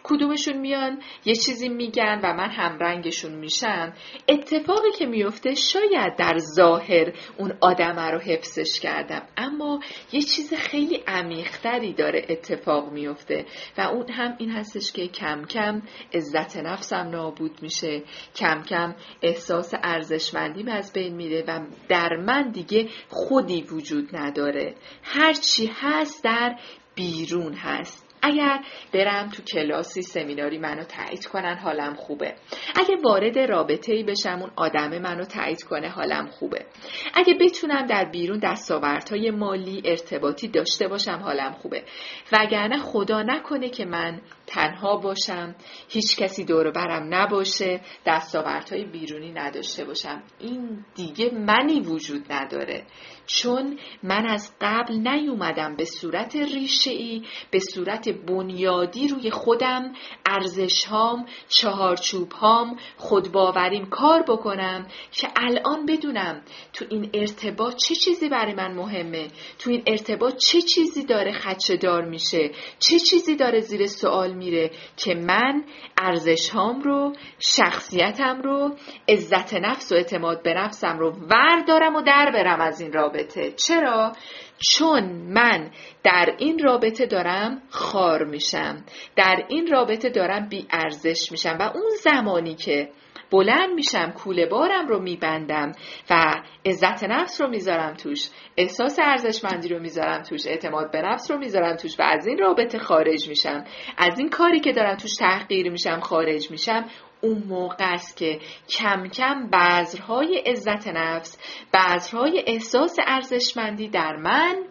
کدومشون 0.09 0.57
میان 0.57 1.03
یه 1.25 1.35
چیزی 1.35 1.69
میگن 1.69 2.21
و 2.23 2.35
من 2.35 2.51
همرنگشون 2.51 3.35
میشم 3.35 3.93
اتفاقی 4.29 4.91
که 4.99 5.07
میفته 5.07 5.55
شاید 5.55 6.17
در 6.17 6.39
ظاهر 6.39 7.13
اون 7.39 7.53
آدمه 7.61 8.11
رو 8.11 8.19
حفظش 8.19 8.81
کردم 8.81 9.23
اما 9.37 9.81
یه 10.13 10.23
چیز 10.23 10.55
خیلی 10.55 11.03
عمیقتری 11.07 11.93
داره 11.93 12.27
اتفاق 12.29 12.93
میفته 12.93 13.45
و 13.79 13.81
اون 13.81 14.11
هم 14.11 14.35
این 14.39 14.51
هستش 14.51 14.93
که 14.93 15.09
کم 15.09 15.45
کم 15.45 15.83
عزت 16.15 16.57
نفسم 16.57 16.97
نابود 16.97 17.63
میشه. 17.63 18.03
کم 18.37 18.63
کم 18.63 18.95
احساس 19.23 19.75
ارزشمندیم 19.83 20.69
از 20.69 20.93
بین 20.93 21.15
میره 21.15 21.45
و 21.49 21.67
در 21.89 22.17
من 22.17 22.51
دیگه 22.51 22.89
خودی 23.09 23.63
وجود 23.63 24.17
نداره. 24.17 24.75
هرچی 25.03 25.71
هست 25.75 26.25
در 26.25 26.59
بیرون 26.95 27.55
هست. 27.55 28.06
اگر 28.23 28.65
برم 28.93 29.29
تو 29.29 29.43
کلاسی 29.43 30.03
سمیناری 30.03 30.59
منو 30.59 30.85
تایید 30.85 31.27
کنن 31.27 31.59
حالم 31.59 31.95
خوبه. 31.95 32.35
اگه 32.77 32.97
وارد 33.05 33.39
رابطه 33.39 33.93
ای 33.93 34.03
بشم 34.03 34.39
اون 34.41 34.51
آدم 34.57 34.99
منو 34.99 35.25
تایید 35.25 35.63
کنه 35.63 35.89
حالم 35.89 36.27
خوبه. 36.27 36.67
اگه 37.15 37.35
بتونم 37.35 37.87
در 37.87 38.05
بیرون 38.05 38.39
دستاوردهای 38.39 39.31
مالی 39.31 39.83
ارتباطی 39.85 40.49
داشته 40.49 40.89
باشم 40.89 41.21
حالم 41.23 41.53
خوبه. 41.53 41.85
وگرنه 42.33 42.79
خدا 42.79 43.23
نکنه 43.23 43.69
که 43.69 43.85
من 43.85 44.21
تنها 44.47 44.97
باشم 44.97 45.55
هیچ 45.89 46.17
کسی 46.17 46.45
دور 46.45 46.71
برم 46.71 47.15
نباشه 47.15 47.81
دستاوردهای 48.07 48.85
بیرونی 48.85 49.33
نداشته 49.33 49.85
باشم. 49.85 50.23
این 50.39 50.85
دیگه 50.95 51.31
منی 51.35 51.81
وجود 51.81 52.33
نداره. 52.33 52.85
چون 53.27 53.79
من 54.03 54.27
از 54.27 54.53
قبل 54.61 54.95
نیومدم 54.95 55.77
به 55.77 55.85
صورت 55.85 56.37
ریشه 56.37 56.91
ای 56.91 57.23
به 57.51 57.59
صورت 57.59 58.09
بنیادی 58.09 59.09
روی 59.09 59.31
خودم 59.31 59.93
ارزش 60.27 60.85
هام 60.85 61.27
چهارچوب 61.49 62.33
هام 62.33 62.77
خودباوریم 62.97 63.87
کار 63.87 64.23
بکنم 64.23 64.87
که 65.13 65.29
الان 65.37 65.87
بدونم 65.87 66.43
تو 66.73 66.85
این 66.91 67.11
ارتباط 67.15 67.77
چه 67.77 67.95
چیزی 67.95 68.29
برای 68.29 68.55
من 68.55 68.75
مهمه 68.75 69.29
تو 69.59 69.71
این 69.71 69.83
ارتباط 69.87 70.37
چه 70.37 70.63
چیزی 70.63 71.05
داره 71.05 71.33
خدشه 71.33 71.77
دار 71.77 72.05
میشه 72.05 72.51
چه 72.79 72.99
چیزی 72.99 73.37
داره 73.37 73.61
زیر 73.61 73.87
سوال 73.87 74.35
میره 74.35 74.71
که 74.97 75.15
من 75.15 75.65
ارزش 75.99 76.51
هام 76.51 76.81
رو 76.81 77.13
شخصیتم 77.39 78.43
رو 78.43 78.77
عزت 79.09 79.55
نفس 79.55 79.93
و 79.93 79.95
اعتماد 79.95 80.43
به 80.43 80.55
نفسم 80.55 80.99
رو 80.99 81.13
وردارم 81.31 81.97
و 81.97 82.03
در 82.03 82.31
برم 82.35 82.61
از 82.61 82.81
این 82.81 82.93
رابطه. 82.93 83.16
چرا؟ 83.57 84.13
چون 84.59 85.05
من 85.29 85.71
در 86.03 86.35
این 86.39 86.59
رابطه 86.59 87.07
دارم 87.07 87.63
خار 87.69 88.25
میشم. 88.25 88.85
در 89.17 89.45
این 89.49 89.67
رابطه 89.67 90.11
دارم 90.11 90.49
بی 90.49 90.67
ارزش 90.71 91.33
میشم. 91.33 91.57
و 91.61 91.63
اون 91.63 91.91
زمانی 92.03 92.55
که 92.55 92.89
بلند 93.31 93.75
میشم 93.75 94.11
کوله 94.11 94.47
بارم 94.47 94.89
رو 94.89 95.03
میبندم 95.03 95.73
و 96.11 96.43
عزت 96.67 97.05
نفس 97.05 97.41
رو 97.41 97.49
می‌ذارم 97.49 97.95
توش 97.95 98.29
احساس 98.57 98.99
ارزشمندی 99.03 99.69
رو 99.69 99.79
می‌ذارم 99.79 100.23
توش 100.23 100.47
اعتماد 100.47 100.91
به 100.91 101.03
نفس 101.03 101.31
رو 101.31 101.39
می‌ذارم 101.39 101.77
توش 101.77 102.01
و 102.01 102.03
از 102.03 102.27
این 102.27 102.39
رابطه 102.39 102.79
خارج 102.79 103.29
میشم. 103.29 103.65
از 103.99 104.19
این 104.19 104.29
کاری 104.29 104.61
که 104.61 104.73
دارم 104.73 104.97
توش 104.97 105.17
تحقیر 105.17 105.71
میشم 105.71 106.01
خارج 106.01 106.51
میشم 106.51 106.85
اون 107.21 107.43
موقع 107.49 107.93
است 107.93 108.17
که 108.17 108.41
کم 108.69 109.09
کم 109.09 109.51
بذرهای 109.51 110.39
عزت 110.39 110.89
نفس 110.89 111.39
بذرهای 111.75 112.45
احساس 112.47 112.97
ارزشمندی 113.07 113.89
در 113.89 114.17
من 114.17 114.65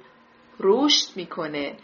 رشد 0.60 1.18
می‌کنه. 1.18 1.76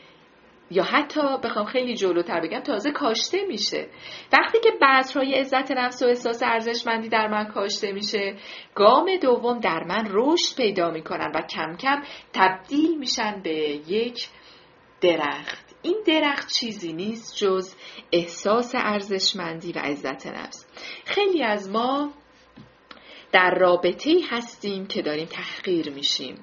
یا 0.72 0.84
حتی 0.84 1.22
بخوام 1.44 1.66
خیلی 1.66 1.96
جلوتر 1.96 2.42
بگم 2.42 2.60
تازه 2.60 2.92
کاشته 2.92 3.46
میشه. 3.48 3.88
وقتی 4.34 4.60
که 4.64 4.72
بذرهای 4.82 5.34
عزت 5.34 5.72
نفس 5.72 6.04
و 6.04 6.06
احساس 6.06 6.44
ارزشمندی 6.44 7.10
در 7.10 7.28
من 7.28 7.46
کاشته 7.46 7.92
میشه 7.92 8.36
گام 8.76 9.18
دوم 9.22 9.60
در 9.60 9.84
من 9.84 10.08
رشد 10.10 10.58
پیدا 10.58 10.90
می‌کنن 10.90 11.32
و 11.36 11.42
کم 11.42 11.76
کم 11.76 12.02
تبدیل 12.34 12.98
میشن 12.98 13.42
به 13.44 13.58
یک 13.88 14.30
درخت. 15.02 15.71
این 15.82 16.04
درخت 16.06 16.48
چیزی 16.48 16.94
نیست 16.94 17.36
جز 17.36 17.74
احساس 18.12 18.72
ارزشمندی 18.76 19.72
و 19.72 19.80
عزت 19.80 20.28
نفس. 20.28 20.66
خیلی 21.06 21.44
از 21.44 21.70
ما 21.70 22.14
در 23.32 23.56
رابطه 23.60 24.12
هستیم 24.30 24.88
که 24.88 25.02
داریم 25.02 25.26
تحقیر 25.26 25.90
میشیم. 25.90 26.36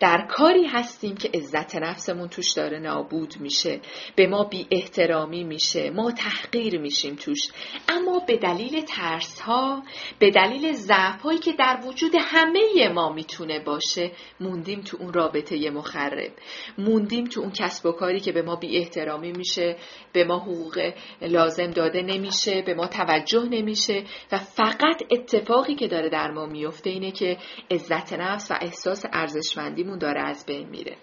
در 0.00 0.26
کاری 0.28 0.66
هستیم 0.66 1.16
که 1.16 1.30
عزت 1.34 1.76
نفسمون 1.76 2.28
توش 2.28 2.52
داره 2.52 2.78
نابود 2.78 3.34
میشه. 3.40 3.80
به 4.16 4.26
ما 4.26 4.44
بی 4.44 4.66
احترامی 4.70 5.44
میشه. 5.44 5.90
ما 5.90 6.10
تحقیر 6.10 6.80
میشیم 6.80 7.14
توش. 7.14 7.48
اما 7.88 8.18
به 8.26 8.36
دلیل 8.36 8.80
ترس 8.80 9.40
ها 9.40 9.82
به 10.18 10.30
دلیل 10.30 10.72
ضعف 10.72 11.22
هایی 11.22 11.38
که 11.38 11.52
در 11.52 11.80
وجود 11.84 12.12
همه 12.18 12.88
ما 12.94 13.12
می‌تونه 13.12 13.60
باشه 13.60 14.10
موندیم 14.40 14.80
تو 14.80 14.96
اون 15.00 15.12
رابطه 15.12 15.70
مخرب. 15.70 16.32
موندیم 16.78 17.24
تو 17.24 17.40
اون 17.40 17.50
کسب 17.50 17.86
و 17.86 17.92
کاری 17.92 18.20
که 18.20 18.32
به 18.32 18.42
ما 18.42 18.56
بی 18.56 18.78
احترامی 18.78 19.32
میشه. 19.32 19.76
به 20.12 20.24
ما 20.24 20.38
حقوق 20.38 20.92
لازم 21.22 21.70
داده 21.70 22.02
نمیشه. 22.02 22.62
به 22.62 22.74
ما 22.74 22.86
توجه 22.86 23.48
نمیشه. 23.50 24.04
و 24.32 24.38
فقط 24.38 25.02
اتفاقی 25.10 25.74
که 25.74 25.88
داره 25.88 26.08
در 26.08 26.33
ما 26.34 26.46
میفته 26.46 26.90
اینه 26.90 27.10
که 27.10 27.38
عزت 27.70 28.12
نفس 28.12 28.50
و 28.50 28.54
احساس 28.60 29.04
ارزشمندیمون 29.12 29.98
داره 29.98 30.20
از 30.20 30.46
بین 30.46 30.68
میره. 30.68 30.96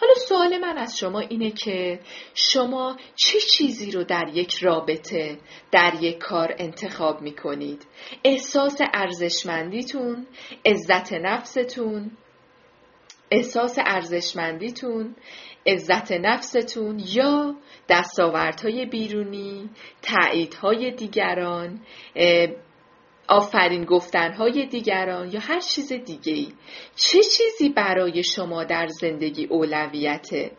حالا 0.00 0.14
سوال 0.14 0.58
من 0.58 0.78
از 0.78 0.98
شما 0.98 1.20
اینه 1.20 1.50
که 1.50 2.00
شما 2.34 2.96
چه 3.16 3.38
چیزی 3.40 3.90
رو 3.90 4.04
در 4.04 4.30
یک 4.34 4.54
رابطه 4.54 5.38
در 5.70 5.92
یک 6.00 6.18
کار 6.18 6.54
انتخاب 6.58 7.22
می‌کنید؟ 7.22 7.86
احساس 8.24 8.78
ارزشمندیتون 8.94 10.26
عزت 10.66 11.12
نفستون 11.12 12.10
احساس 13.30 13.78
ارزشمندیتون 13.86 15.16
عزت 15.66 16.12
نفستون 16.12 17.02
یا 17.14 17.54
دستاوردهای 17.88 18.86
بیرونی 18.86 19.70
تاییدهای 20.02 20.90
دیگران 20.90 21.80
آفرین 23.30 23.84
گفتنهای 23.84 24.66
دیگران 24.66 25.32
یا 25.32 25.40
هر 25.40 25.60
چیز 25.60 25.92
دیگه 25.92 26.32
ای 26.32 26.52
چه 26.96 27.18
چیزی 27.22 27.68
برای 27.76 28.22
شما 28.24 28.64
در 28.64 28.86
زندگی 28.86 29.46
اولویته؟ 29.46 30.50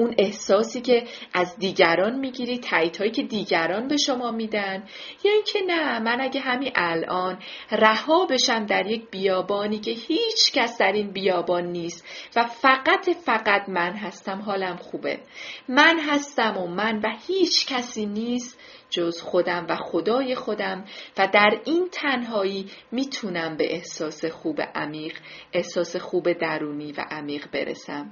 اون 0.00 0.14
احساسی 0.18 0.80
که 0.80 1.04
از 1.34 1.56
دیگران 1.58 2.18
می‌گیری 2.18 2.58
تاییدهایی 2.58 3.10
که 3.10 3.22
دیگران 3.22 3.88
به 3.88 3.96
شما 3.96 4.30
میدن. 4.30 4.84
یا 5.24 5.32
اینکه 5.32 5.60
نه 5.66 5.98
من 5.98 6.20
اگه 6.20 6.40
همین 6.40 6.72
الان 6.74 7.38
رها 7.70 8.26
بشم 8.26 8.66
در 8.66 8.86
یک 8.86 9.10
بیابانی 9.10 9.78
که 9.78 9.90
هیچ 9.90 10.52
کس 10.52 10.78
در 10.78 10.92
این 10.92 11.12
بیابان 11.12 11.64
نیست 11.64 12.06
و 12.36 12.44
فقط 12.44 13.10
فقط 13.24 13.68
من 13.68 13.92
هستم 13.92 14.42
حالم 14.42 14.76
خوبه. 14.76 15.20
من 15.68 16.00
هستم 16.00 16.58
و 16.58 16.66
من 16.66 16.98
و 16.98 17.08
هیچ 17.26 17.66
کسی 17.66 18.06
نیست 18.06 18.60
جز 18.90 19.22
خودم 19.22 19.66
و 19.68 19.76
خدای 19.76 20.34
خودم 20.34 20.84
و 21.18 21.28
در 21.32 21.60
این 21.64 21.88
تنهایی 21.92 22.66
می‌تونم 22.92 23.56
به 23.56 23.74
احساس 23.74 24.24
خوب 24.24 24.60
عمیق 24.74 25.18
احساس 25.52 25.96
خوب 25.96 26.32
درونی 26.32 26.92
و 26.92 27.04
عمیق 27.10 27.50
برسم. 27.52 28.10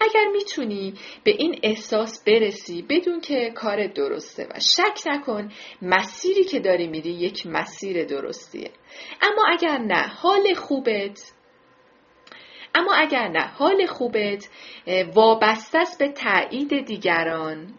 اگر 0.00 0.24
می‌تونی 0.32 0.94
به 1.24 1.30
این 1.30 1.60
احساس 1.62 2.24
برسی 2.24 2.82
بدون 2.82 3.20
که 3.20 3.52
کار 3.54 3.86
درسته 3.86 4.46
و 4.50 4.60
شک 4.76 5.06
نکن 5.06 5.52
مسیری 5.82 6.44
که 6.44 6.60
داری 6.60 6.86
میری 6.86 7.10
یک 7.10 7.46
مسیر 7.46 8.04
درستیه. 8.04 8.70
اما 9.22 9.44
اگر 9.48 9.78
نه 9.78 10.02
حال 10.02 10.54
خوبت 10.54 11.32
اما 12.74 12.94
اگر 12.94 13.28
نه 13.28 13.44
حال 13.46 13.86
خوبت 13.86 14.48
وابسته 15.14 15.78
است 15.78 15.98
به 15.98 16.08
تایید 16.08 16.84
دیگران. 16.86 17.74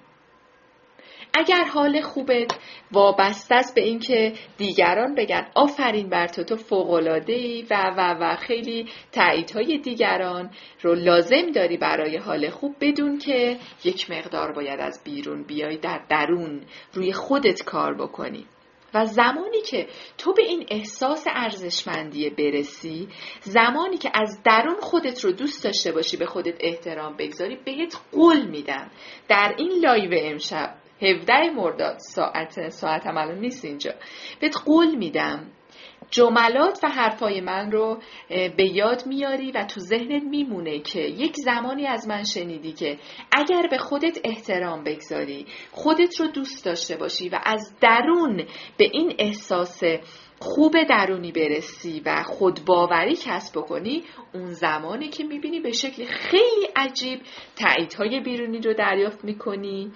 اگر 1.33 1.63
حال 1.63 2.01
خوبت 2.01 2.59
وابسته 2.91 3.55
است 3.55 3.75
به 3.75 3.81
اینکه 3.81 4.33
دیگران 4.57 5.15
بگن 5.15 5.47
آفرین 5.55 6.09
بر 6.09 6.27
تو 6.27 6.43
تو 6.43 6.55
فوقالعاده 6.55 7.33
ای 7.33 7.65
و 7.71 7.93
و 7.97 8.17
و 8.19 8.35
خیلی 8.35 8.89
تاییدهای 9.11 9.77
دیگران 9.77 10.49
رو 10.81 10.95
لازم 10.95 11.51
داری 11.51 11.77
برای 11.77 12.17
حال 12.17 12.49
خوب. 12.49 12.75
بدون 12.81 13.17
که 13.17 13.57
یک 13.83 14.11
مقدار 14.11 14.51
باید 14.51 14.79
از 14.79 15.01
بیرون 15.03 15.43
بیای 15.43 15.77
در 15.77 16.01
درون 16.09 16.61
روی 16.93 17.13
خودت 17.13 17.63
کار 17.63 17.93
بکنی. 17.93 18.45
و 18.93 19.05
زمانی 19.05 19.61
که 19.61 19.87
تو 20.17 20.33
به 20.33 20.43
این 20.43 20.65
احساس 20.69 21.23
ارزشمندی 21.27 22.29
برسی 22.29 23.07
زمانی 23.41 23.97
که 23.97 24.11
از 24.13 24.43
درون 24.43 24.79
خودت 24.81 25.25
رو 25.25 25.31
دوست 25.31 25.63
داشته 25.63 25.91
باشی 25.91 26.17
به 26.17 26.25
خودت 26.25 26.55
احترام 26.59 27.17
بگذاری 27.17 27.55
بهت 27.65 27.97
قول 28.11 28.45
میدم. 28.45 28.91
در 29.27 29.55
این 29.57 29.71
live 29.83 30.11
امشب 30.13 30.75
17 31.01 31.49
مرداد 31.49 31.97
ساعت 31.97 32.69
ساعت 32.69 33.07
الان 33.07 33.39
نیست 33.39 33.65
اینجا. 33.65 33.91
بهت 34.39 34.57
قول 34.65 34.95
میدم. 34.95 35.51
جملات 36.11 36.79
و 36.83 36.87
حرفای 36.87 37.41
من 37.41 37.71
رو 37.71 38.01
به 38.29 38.63
یاد 38.75 39.05
میاری 39.05 39.51
و 39.51 39.63
تو 39.63 39.79
ذهنت 39.79 40.23
میمونه 40.23 40.79
که 40.79 40.99
یک 40.99 41.35
زمانی 41.35 41.85
از 41.85 42.07
من 42.07 42.23
شنیدی 42.23 42.71
که 42.71 42.97
اگر 43.31 43.67
به 43.71 43.77
خودت 43.77 44.19
احترام 44.23 44.83
بگذاری 44.83 45.45
خودت 45.71 46.19
رو 46.19 46.27
دوست 46.27 46.65
داشته 46.65 46.97
باشی 46.97 47.29
و 47.29 47.39
از 47.43 47.73
درون 47.81 48.37
به 48.77 48.89
این 48.93 49.15
احساس 49.19 49.81
خوب 50.39 50.83
درونی 50.83 51.31
برسی 51.31 52.01
و 52.05 52.23
خودباوری 52.23 53.15
کسب 53.15 53.57
بکنی 53.57 54.03
اون 54.33 54.51
زمانی 54.51 55.09
که 55.09 55.23
می‌بینی 55.23 55.59
به 55.59 55.71
شکل 55.71 56.05
خیلی 56.05 56.67
عجیب 56.75 57.21
تاییدهای 57.55 58.19
بیرونی 58.19 58.59
رو 58.61 58.73
دریافت 58.73 59.23
می‌کنی 59.25 59.91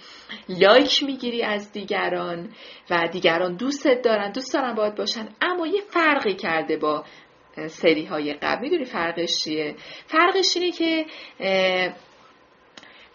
لایک 0.50 1.04
می‌گیری 1.04 1.44
از 1.44 1.72
دیگران 1.72 2.50
و 2.90 3.08
دیگران 3.12 3.56
دوستت 3.56 4.02
دارن 4.02 4.32
دوست 4.32 4.54
دارن 4.54 4.76
باید 4.76 4.96
باشن 4.96 5.28
اما 5.42 5.68
یه 5.68 5.82
فرقی 5.82 6.36
کرده 6.36 6.78
با 6.78 7.04
سری 7.68 8.06
های 8.06 8.34
قبل. 8.34 8.62
می‌دونی 8.62 8.86
فرقش 8.86 9.38
چیه؟ 9.44 9.76
فرقش 10.08 10.58
اینه 10.58 10.72
که 10.72 11.06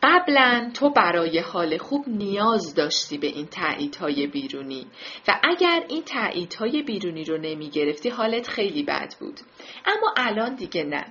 قبلا 0.03 0.71
تو 0.75 0.91
برای 0.91 1.39
حال 1.39 1.79
خوب 1.79 2.09
نیاز 2.09 2.75
داشتی 2.75 3.19
به 3.19 3.27
این 3.27 3.47
تاییدهای 3.47 4.27
بیرونی 4.27 4.87
و 5.29 5.41
اگر 5.43 5.85
این 5.89 6.03
تاییدهای 6.03 6.83
بیرونی 6.83 7.25
رو 7.25 7.39
نمی 7.39 7.71
گرفتی 7.71 8.09
حالت 8.09 8.49
خیلی 8.49 8.83
بد 8.83 9.15
بود. 9.21 9.41
اما 9.87 10.15
الان 10.17 10.55
دیگه 10.55 10.85
نه. 10.85 11.07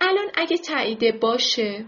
الان 0.00 0.30
اگه 0.34 0.58
تایید 0.58 1.20
باشه 1.20 1.84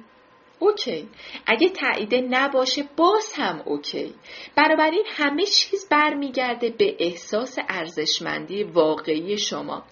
اوکی. 0.64 1.08
اگه 1.46 1.68
تایید 1.68 2.14
نباشه 2.14 2.88
باز 2.96 3.32
هم 3.36 3.62
اوکی. 3.64 4.14
بنابراین 4.56 5.04
همه 5.06 5.44
چیز 5.46 5.88
برمیگرده 5.90 6.70
به 6.70 6.96
احساس 6.98 7.58
ارزشمندی 7.68 8.62
واقعی 8.62 9.38
شما. 9.38 9.84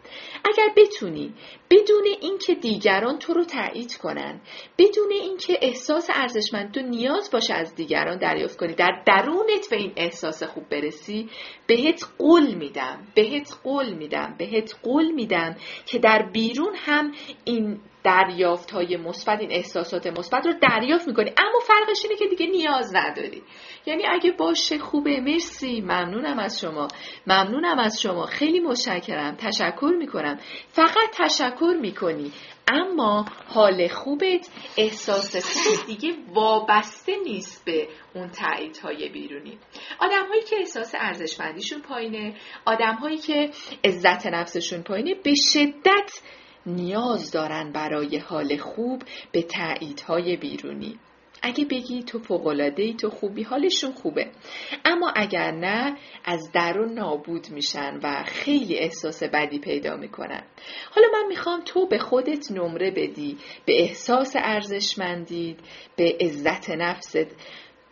اگر 0.45 0.69
بتونی 0.77 1.35
بدون 1.71 2.05
اینکه 2.21 2.55
دیگران 2.55 3.19
تو 3.19 3.33
رو 3.33 3.45
تایید 3.45 3.97
کنن 3.97 4.41
بدون 4.79 5.11
اینکه 5.11 5.59
احساس 5.63 6.09
ارزشمند 6.15 6.75
تو 6.75 6.81
نیاز 6.81 7.31
باشه 7.31 7.55
از 7.55 7.75
دیگران 7.75 8.19
دریافت 8.19 8.57
کنی 8.57 8.75
در 8.75 9.03
درونت 9.07 9.71
به 9.71 9.77
این 9.77 9.93
احساس 9.97 10.43
خوب 10.43 10.69
برسی 10.69 11.29
بهت 11.67 12.05
قول 12.19 12.55
میدم 12.55 13.07
بهت 13.15 13.55
قول 13.65 13.93
میدم 13.93 14.35
بهت 14.39 14.75
قول 14.83 15.11
میدم 15.11 15.57
که 15.87 15.99
در 15.99 16.31
بیرون 16.33 16.75
هم 16.77 17.13
این 17.45 17.81
دریافت 18.05 18.71
های 18.71 18.97
مثبت 18.97 19.41
این 19.41 19.53
احساسات 19.53 20.07
مثبت 20.07 20.47
رو 20.47 20.53
دریافت 20.53 21.09
می‌کنی. 21.09 21.31
اما 21.39 21.59
فرقش 21.67 22.05
اینه 22.05 22.17
که 22.17 22.27
دیگه 22.27 22.47
نیاز 22.47 22.95
نداری. 22.95 23.43
یعنی 23.87 24.03
اگه 24.07 24.33
باشه 24.33 24.79
خوبه 24.79 25.21
مرسی 25.21 25.81
ممنونم 25.81 26.39
از 26.39 26.61
شما. 26.61 26.89
ممنونم 27.27 27.79
از 27.79 28.01
شما. 28.01 28.27
خیلی 28.27 28.61
متشکرم. 28.61 29.37
تشکر 29.37 29.95
می‌کنم. 29.99 30.39
فقط 30.69 31.11
تشکر 31.13 31.77
می‌کنی. 31.81 32.33
اما 32.69 33.25
حال 33.47 33.89
خوبت. 33.89 34.51
احساس 34.77 35.37
خوب. 35.37 35.87
دیگه 35.87 36.15
وابسته 36.35 37.17
نیست 37.25 37.65
به 37.65 37.89
اون 38.15 38.31
های 38.83 39.09
بیرونی. 39.09 39.59
آدم 39.99 40.27
هایی 40.29 40.43
که 40.43 40.57
احساس 40.57 40.95
ارزشمندیشون 40.99 41.81
پایینه 41.81 42.35
آدم 42.65 42.95
هایی 42.95 43.17
که 43.19 43.51
عزت 43.85 44.27
نفسشون 44.27 44.83
پایینه 44.83 45.15
به 45.15 45.35
شدت 45.35 46.21
نیاز 46.67 47.31
دارن 47.31 47.73
برای 47.73 48.19
حال 48.19 48.57
خوب 48.57 49.03
به 49.33 49.43
تاییدهای 49.43 50.37
بیرونی. 50.37 50.99
اگه 51.43 51.65
بگی 51.65 52.03
تو 52.03 52.19
فوقلاده 52.19 52.93
تو 52.93 53.11
خوبی 53.11 53.43
حالشون 53.43 53.93
خوبه. 53.93 54.31
اما 54.85 55.13
اگر 55.17 55.51
نه 55.51 55.97
از 56.25 56.53
درون 56.53 56.93
نابود 56.95 57.51
میشن 57.51 58.01
و 58.03 58.25
خیلی 58.27 58.79
احساس 58.79 59.23
بدی 59.23 59.59
پیدا 59.59 59.97
می‌کنن. 59.97 60.43
حالا 60.91 61.09
من 61.13 61.27
می‌خوام 61.29 61.63
تو 61.65 61.87
به 61.87 61.99
خودت 61.99 62.53
نمره 62.53 62.91
بدی 62.91 63.39
به 63.67 63.83
احساس 63.83 64.33
ارزشمندی 64.37 65.57
به 65.97 66.17
عزت 66.21 66.71
نفست 66.71 67.37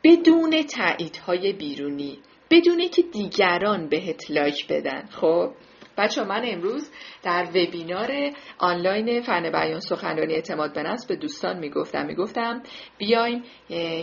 بدون 0.04 0.62
تاییدهای 0.62 1.52
بیرونی 1.52 2.18
بدونه 2.50 2.88
که 2.88 3.02
دیگران 3.02 3.88
بهت 3.88 4.30
لایک 4.30 4.68
بدن. 4.68 5.06
خب؟ 5.10 5.50
بچه 5.98 6.24
من 6.24 6.42
امروز 6.44 6.90
در 7.22 7.46
وبینار 7.54 8.30
آنلاین 8.58 9.20
فن 9.20 9.50
بیان 9.50 9.80
سخنرانی 9.80 10.34
اعتماد 10.34 10.74
به 10.74 10.82
نفس 10.82 11.06
به 11.06 11.16
دوستان 11.16 11.58
می‌گفتم. 11.58 12.06
می‌گفتم 12.06 12.62
بیایم 12.98 13.44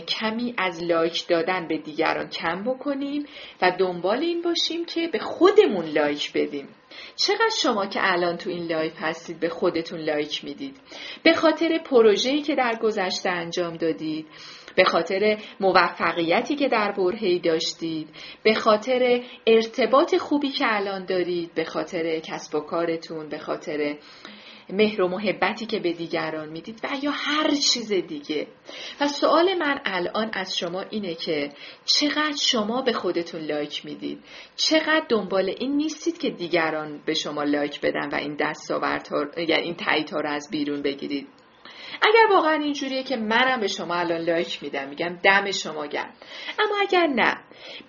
کمی 0.08 0.54
از 0.58 0.84
like 0.84 1.26
دادن 1.28 1.68
به 1.68 1.78
دیگران 1.78 2.28
کم 2.28 2.64
بکنیم 2.64 3.26
و 3.62 3.72
دنبال 3.78 4.18
این 4.18 4.42
باشیم 4.42 4.84
که 4.84 5.08
به 5.12 5.18
خودمون 5.18 5.84
like 5.84 6.32
بدیم. 6.32 6.68
چقدر 7.16 7.50
شما 7.62 7.86
که 7.86 8.00
الان 8.02 8.36
تو 8.36 8.50
این 8.50 8.66
live 8.66 8.94
هستید 8.98 9.40
به 9.40 9.48
خودتون 9.48 10.00
like 10.00 10.44
می‌دید؟ 10.44 10.76
به 11.22 11.32
خاطر 11.32 11.78
پروژه‌ای 11.84 12.42
که 12.42 12.54
در 12.54 12.78
گذشته 12.82 13.30
انجام 13.30 13.76
دادید 13.76 14.26
به 14.78 14.84
خاطر 14.84 15.38
موفقیتی 15.60 16.56
که 16.56 16.68
در 16.68 16.92
برهه‌ای 16.92 17.38
داشتید 17.38 18.08
به 18.42 18.54
خاطر 18.54 19.22
ارتباط 19.46 20.16
خوبی 20.16 20.50
که 20.50 20.64
الان 20.68 21.04
دارید 21.04 21.54
به 21.54 21.64
خاطر 21.64 22.18
کسب 22.18 22.54
و 22.54 22.60
کارتون 22.60 23.28
به 23.28 23.38
خاطر 23.38 23.96
مهر 24.72 25.02
و 25.02 25.08
محبتی 25.08 25.66
که 25.66 25.78
به 25.78 25.92
دیگران 25.92 26.48
می‌دید 26.48 26.80
و 26.84 26.88
یا 27.02 27.10
هر 27.10 27.50
چیز 27.50 27.92
دیگه. 27.92 28.46
و 29.00 29.08
سوال 29.08 29.54
من 29.54 29.80
الان 29.84 30.30
از 30.32 30.58
شما 30.58 30.80
اینه 30.80 31.14
که 31.14 31.52
چقدر 31.84 32.36
شما 32.42 32.82
به 32.82 32.92
خودتون 32.92 33.40
like 33.40 33.84
می‌دید؟ 33.84 34.18
چقدر 34.56 35.06
دنبال 35.08 35.54
این 35.58 35.76
نیستید 35.76 36.18
که 36.18 36.30
دیگران 36.30 37.00
به 37.06 37.14
شما 37.14 37.42
like 37.42 37.80
بدن 37.80 38.08
و 38.12 38.14
این 38.14 38.36
دستاوردها 38.40 39.24
یعنی 39.36 39.62
این 39.62 39.74
تاییدها 39.74 40.20
رو 40.20 40.30
از 40.30 40.48
بیرون 40.50 40.82
بگیرید؟ 40.82 41.37
اگر 42.02 42.26
واقعا 42.30 42.52
اینجوریه 42.52 43.02
که 43.02 43.16
منم 43.16 43.60
به 43.60 43.66
شما 43.68 43.94
الان 43.94 44.20
like 44.20 44.62
میدم 44.62 44.88
میگم 44.88 45.18
دم 45.22 45.50
شما 45.50 45.86
گرم. 45.86 46.12
اما 46.58 46.76
اگر 46.80 47.06
نه 47.06 47.36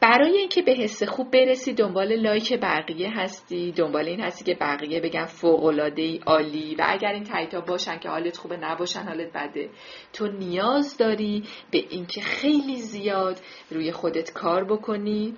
برای 0.02 0.38
اینکه 0.38 0.62
به 0.62 0.72
حس 0.72 1.04
خوب 1.04 1.32
برسی 1.32 1.74
دنبال 1.74 2.16
like 2.16 2.60
بقیه 2.62 3.10
هستی 3.10 3.72
دنبال 3.72 4.08
این 4.08 4.22
هستی 4.22 4.44
که 4.44 4.58
بقیه 4.62 5.00
بگن 5.00 5.26
فوق 5.26 5.64
العاده 5.64 6.02
ای 6.02 6.20
عالی 6.26 6.76
و 6.76 6.86
اگر 6.88 7.12
این 7.12 7.24
تاییدا 7.24 7.62
باشن 7.62 8.00
که 8.00 8.10
حالت 8.10 8.38
خوبه 8.38 8.58
نباشن 8.58 9.04
حالت 9.04 9.34
بده 9.34 9.70
تو 10.14 10.28
نیاز 10.28 10.98
داری 10.98 11.44
به 11.72 11.78
اینکه 11.90 12.22
خیلی 12.22 12.76
زیاد 12.76 13.40
روی 13.72 13.92
خودت 13.92 14.34
کار 14.34 14.64
بکنی 14.64 15.38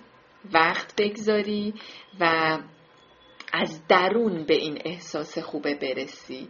وقت 0.53 1.01
بگذاری 1.01 1.73
و 2.19 2.57
از 3.53 3.87
درون 3.87 4.45
به 4.45 4.53
این 4.53 4.81
احساس 4.85 5.37
خوبه 5.37 5.75
برسی. 5.75 6.49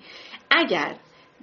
اگر 0.51 0.95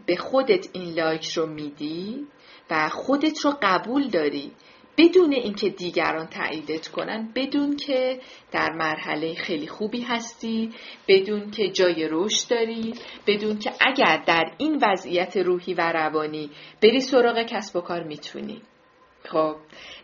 به 0.06 0.16
خودت 0.16 0.68
این 0.72 0.94
لایک 0.94 1.26
رو 1.32 1.46
میدی 1.46 2.26
و 2.70 2.88
خودت 2.88 3.38
رو 3.44 3.54
قبول 3.62 4.08
داری. 4.08 4.52
بدون 4.98 5.32
اینکه 5.32 5.68
دیگران 5.68 6.26
تاییدت 6.26 6.88
کنن 6.88 7.32
بدون 7.34 7.76
که 7.76 8.20
در 8.52 8.72
مرحله 8.72 9.34
خیلی 9.34 9.66
خوبی 9.66 10.00
هستی 10.00 10.70
بدون 11.08 11.50
که 11.50 11.70
جای 11.70 12.08
رشد 12.10 12.50
داری 12.50 12.94
بدون 13.26 13.58
که 13.58 13.72
اگر 13.80 14.22
در 14.26 14.52
این 14.58 14.78
وضعیت 14.82 15.36
روحی 15.36 15.74
و 15.74 15.92
روانی 15.92 16.50
بری 16.82 17.00
سراغ 17.00 17.42
کسب 17.42 17.76
و 17.76 17.80
کار 17.80 18.02
می‌تونی. 18.02 18.62
خب 19.24 19.56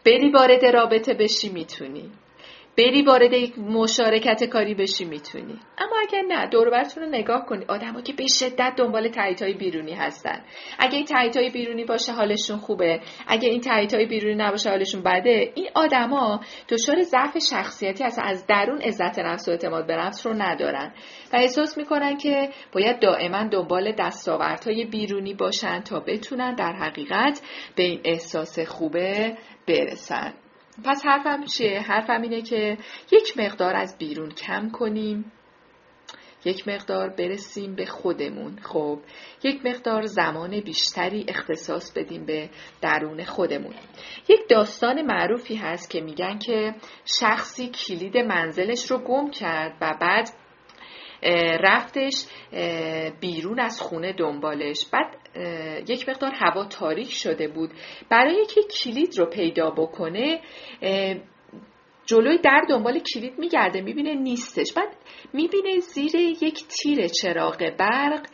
بری 0.06 0.30
وارد 0.30 0.64
رابطه 0.64 1.14
بشی 1.14 1.48
می‌تونی. 1.48 2.10
بری 2.78 3.02
وارد 3.02 3.32
یک 3.32 3.58
مشارکت 3.58 4.44
کاری 4.44 4.74
بشی 4.74 5.04
می‌تونی. 5.04 5.60
اما 5.78 5.96
اگر 6.08 6.22
نه 6.28 6.46
دور 6.46 6.82
رو 6.96 7.06
نگاه 7.06 7.46
کنی. 7.46 7.64
آدما 7.68 8.00
که 8.00 8.12
به 8.12 8.26
شدت 8.26 8.74
دنبال 8.76 9.10
های 9.40 9.54
بیرونی 9.54 9.92
هستن. 9.92 10.44
اگه 10.78 10.96
این 10.96 11.06
های 11.34 11.50
بیرونی 11.50 11.84
باشه 11.84 12.12
حالشون 12.12 12.56
خوبه. 12.56 13.00
اگه 13.26 13.48
این 13.48 13.62
های 13.92 14.06
بیرونی 14.06 14.34
نباشه 14.34 14.70
حالشون 14.70 15.02
بده. 15.02 15.52
این 15.54 15.68
آدما 15.74 16.40
دچار 16.68 17.02
ضعف 17.02 17.38
شخصیتی 17.50 18.04
هستن. 18.04 18.22
از 18.24 18.46
درون 18.46 18.80
عزت 18.80 19.18
نفس 19.18 19.48
و 19.48 19.50
اعتماد 19.50 19.86
به 19.86 19.96
نفس 19.96 20.26
رو 20.26 20.32
ندارن. 20.32 20.92
و 21.32 21.36
احساس 21.36 21.78
می‌کنن 21.78 22.16
که 22.16 22.48
باید 22.72 23.00
دائما 23.00 23.48
دنبال 23.48 23.92
دستاوردهای 23.98 24.84
بیرونی 24.84 25.34
باشن 25.34 25.80
تا 25.80 26.00
بتونن 26.00 26.54
در 26.54 26.72
حقیقت 26.72 27.42
به 27.76 27.82
این 27.82 28.00
احساس 28.04 28.58
خوبه 28.58 29.36
برسن. 29.68 30.43
پس 30.84 31.06
حرفم 31.06 31.44
چیه؟ 31.44 31.80
حرفم 31.80 32.22
اینه 32.22 32.42
که 32.42 32.78
یک 33.12 33.38
مقدار 33.38 33.76
از 33.76 33.98
بیرون 33.98 34.30
کم 34.30 34.68
کنیم. 34.68 35.32
یک 36.44 36.68
مقدار 36.68 37.08
برسیم 37.08 37.74
به 37.74 37.86
خودمون. 37.86 38.58
خب 38.62 38.98
یک 39.42 39.66
مقدار 39.66 40.02
زمان 40.02 40.60
بیشتری 40.60 41.24
اختصاص 41.28 41.92
بدیم 41.92 42.26
به 42.26 42.50
درون 42.80 43.24
خودمون. 43.24 43.74
یک 44.28 44.40
داستان 44.48 45.02
معروفی 45.02 45.54
هست 45.54 45.90
که 45.90 46.00
میگن 46.00 46.38
که 46.38 46.74
شخصی 47.20 47.68
کلید 47.68 48.16
منزلش 48.16 48.90
رو 48.90 48.98
گم 48.98 49.30
کرد 49.30 49.76
و 49.80 49.94
بعد 50.00 50.30
رفتش 51.60 52.26
بیرون 53.20 53.60
از 53.60 53.80
خونه 53.80 54.12
دنبالش. 54.12 54.86
بعد 54.92 55.23
یک 55.88 56.08
مقدار 56.08 56.32
هوا 56.34 56.64
تاریک 56.64 57.12
شده 57.12 57.48
بود. 57.48 57.70
برای 58.10 58.46
که 58.46 58.60
کلید 58.62 59.18
رو 59.18 59.26
پیدا 59.26 59.70
بکنه 59.70 60.40
جلوی 62.06 62.38
در 62.38 62.62
دنبال 62.68 63.00
کلید 63.14 63.38
میگرده 63.38 63.80
می‌بینه 63.80 64.14
نیستش. 64.14 64.72
بعد 64.76 64.96
می‌بینه 65.32 65.78
زیر 65.78 66.14
یک 66.14 66.64
تیر 66.68 67.06
چراغ 67.08 67.70
برق 67.78 68.26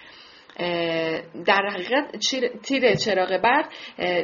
در 1.46 1.68
حقیقت 1.72 2.16
تیر 2.62 2.94
چراغ 2.94 3.40
برق 3.42 3.68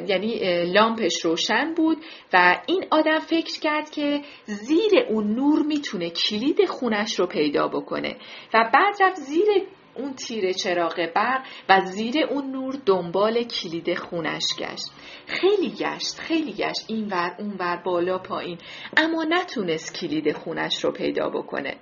یعنی 0.09 0.65
لامپش 0.65 1.25
روشن 1.25 1.75
بود 1.75 1.97
و 2.33 2.62
این 2.67 2.85
آدم 2.91 3.19
فکر 3.19 3.61
کرد 3.61 3.91
که 3.91 4.21
زیر 4.45 4.93
اون 5.09 5.35
نور 5.35 5.62
می‌تونه 5.67 6.11
کلید 6.11 6.65
خونش 6.69 7.21
رو 7.21 7.27
پیدا 7.27 7.69
بکنه. 7.69 8.17
و 8.55 8.71
بعد 8.75 8.95
رفت 9.03 9.17
زیر 9.17 9.47
اون 9.99 10.15
تیر 10.15 10.53
چراغ 10.53 11.09
برق 11.15 11.43
و 11.69 11.81
زیر 11.85 12.25
اون 12.25 12.51
نور 12.51 12.75
دنبال 12.87 13.43
کلید 13.43 13.95
خونش 13.95 14.45
گشت. 14.59 14.87
خیلی 15.27 15.71
گشت 15.71 16.19
خیلی 16.19 16.53
گشت. 16.53 16.85
این 16.89 17.09
ور 17.09 17.37
اون 17.39 17.57
ور 17.59 17.77
بالا 17.77 18.19
پایین. 18.19 18.59
اما 18.97 19.25
نتونست 19.29 19.95
کلید 19.95 20.33
خونش 20.33 20.85
رو 20.85 20.93
پیدا 20.93 21.29
بکنه. 21.29 21.77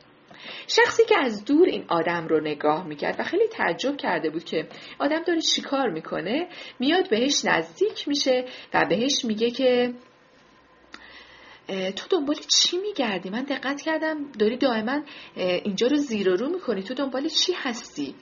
شخصی 0.67 1.05
که 1.05 1.19
از 1.19 1.45
دور 1.45 1.69
این 1.69 1.85
آدم 1.89 2.27
رو 2.27 2.41
نگاه 2.41 2.87
می‌کرد 2.87 3.21
و 3.21 3.23
خیلی 3.23 3.49
تعجب 3.49 3.97
کرده 3.97 4.31
بود 4.31 4.45
که 4.45 4.69
آدم 4.99 5.23
داره 5.23 5.41
چیکار 5.41 5.91
می‌کنه 5.91 6.49
میاد 6.79 7.11
بهش 7.11 7.45
نزدیک 7.45 8.09
میشه 8.09 8.45
و 8.75 8.87
بهش 8.89 9.25
میگه 9.25 9.51
که 9.51 9.95
تو 11.69 12.09
دنبال 12.11 12.37
چی 12.37 12.79
میگردی؟ 12.79 13.31
من 13.31 13.43
دقت 13.43 13.83
کردم 13.83 14.33
داری 14.39 14.57
دائما 14.57 15.03
اینجا 15.37 15.87
رو 15.87 15.97
زیر 15.97 16.29
و 16.29 16.37
رو 16.37 16.49
می‌کنی. 16.49 16.83
تو 16.83 16.95
دنبال 16.95 17.29
چی 17.29 17.53
هستی؟ 17.57 18.15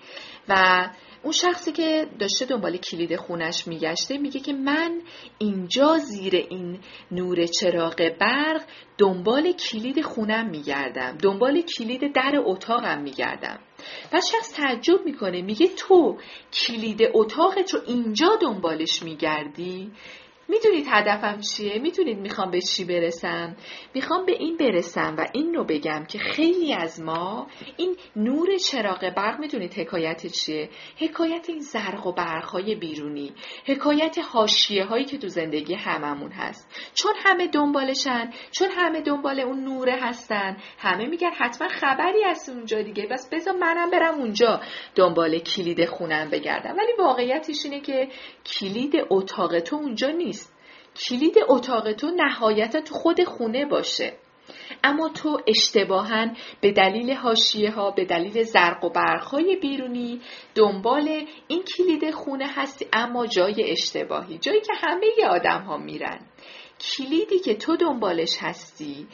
و 0.48 0.88
اون 1.22 1.32
شخصی 1.32 1.72
که 1.72 2.06
داشته 2.18 2.44
دنبال 2.44 2.76
کلید 2.76 3.16
خونش 3.16 3.66
میگشته 3.66 4.18
میگه 4.18 4.40
که 4.40 4.52
من 4.52 5.02
اینجا 5.38 5.98
زیر 5.98 6.36
این 6.36 6.78
نور 7.10 7.46
چراغ 7.46 8.10
برق 8.20 8.62
دنبال 8.98 9.52
کلید 9.52 10.00
خونم 10.00 10.50
میگردم. 10.50 11.18
دنبال 11.22 11.60
کلید 11.60 12.14
در 12.14 12.42
اتاقم 12.44 13.02
میگردم. 13.02 13.58
و 14.12 14.20
شخص 14.32 14.52
تعجب 14.52 15.04
می‌کنه. 15.04 15.42
میگه 15.42 15.68
تو 15.68 16.18
کلید 16.52 17.00
اتاقت 17.14 17.74
رو 17.74 17.80
اینجا 17.86 18.28
دنبالش 18.40 19.02
میگردی؟ 19.02 19.90
می‌دونید 20.52 20.86
هدفم 20.88 21.40
چیه؟ 21.40 21.78
می‌دونید 21.78 22.18
می‌خوام 22.18 22.50
به 22.50 22.60
چی 22.60 22.84
برسم. 22.84 23.56
می‌خوام 23.94 24.26
به 24.26 24.32
این 24.32 24.56
برسم 24.56 25.14
و 25.18 25.26
این 25.32 25.54
رو 25.54 25.64
بگم 25.64 26.04
که 26.08 26.18
خیلی 26.18 26.74
از 26.74 27.00
ما 27.00 27.46
این 27.76 27.96
نور 28.16 28.56
چراغ 28.56 29.12
برق 29.16 29.40
می‌دونید 29.40 29.78
حکایت 29.78 30.26
چیه؟ 30.26 30.68
حکایت 30.98 31.48
این 31.48 31.60
زرق 31.60 32.06
و 32.06 32.12
برقهای 32.12 32.74
بیرونی 32.74 33.32
حکایت 33.66 34.18
حاشیه 34.18 34.84
هایی 34.84 35.04
که 35.04 35.18
تو 35.18 35.28
زندگی 35.28 35.74
هممون 35.74 36.30
هست. 36.30 36.90
چون 36.94 37.12
همه 37.24 37.46
دنبالشن 37.46 38.30
چون 38.50 38.68
همه 38.70 39.00
دنبال 39.00 39.40
اون 39.40 39.64
نوره 39.64 39.98
هستن 40.00 40.56
همه 40.78 41.06
میگن 41.06 41.30
حتما 41.38 41.68
خبری 41.68 42.22
هست 42.24 42.48
اونجا 42.48 42.82
دیگه. 42.82 43.06
بس 43.06 43.28
بذار 43.32 43.54
منم 43.56 43.90
برم 43.90 44.14
اونجا 44.14 44.60
دنبال 44.94 45.38
کلید 45.38 45.84
خونم 45.84 46.30
بگردم. 46.30 46.76
ولی 46.78 46.92
واقعیتش 46.98 47.56
اینه 47.64 47.80
که 47.80 48.08
کلید 48.46 48.92
اتاق 49.10 49.60
تو 49.60 49.76
اونجا 49.76 50.10
نیست. 50.10 50.41
کلید 50.96 51.34
اتاق 51.48 51.92
تو 51.92 52.10
نهایتا 52.16 52.80
تو 52.80 52.94
خود 52.94 53.24
خونه 53.24 53.66
باشه. 53.66 54.12
اما 54.84 55.08
تو 55.08 55.40
اشتباها 55.46 56.26
به 56.60 56.72
دلیل 56.72 57.10
هاشیه 57.10 57.70
ها 57.70 57.90
به 57.90 58.04
دلیل 58.04 58.42
زرق 58.42 58.84
و 58.84 58.88
برقهای 58.88 59.56
بیرونی 59.56 60.20
دنبال 60.54 61.26
این 61.48 61.62
کلید 61.76 62.10
خونه 62.10 62.46
هستی 62.48 62.86
اما 62.92 63.26
جای 63.26 63.70
اشتباهی 63.70 64.38
جایی 64.38 64.60
که 64.60 64.72
همه 64.76 65.06
آدم 65.30 65.62
ها 65.62 65.76
میرن. 65.76 66.20
کلیدی 66.80 67.38
که 67.38 67.54
تو 67.54 67.76
دنبالش 67.76 68.36
هستی 68.40 69.06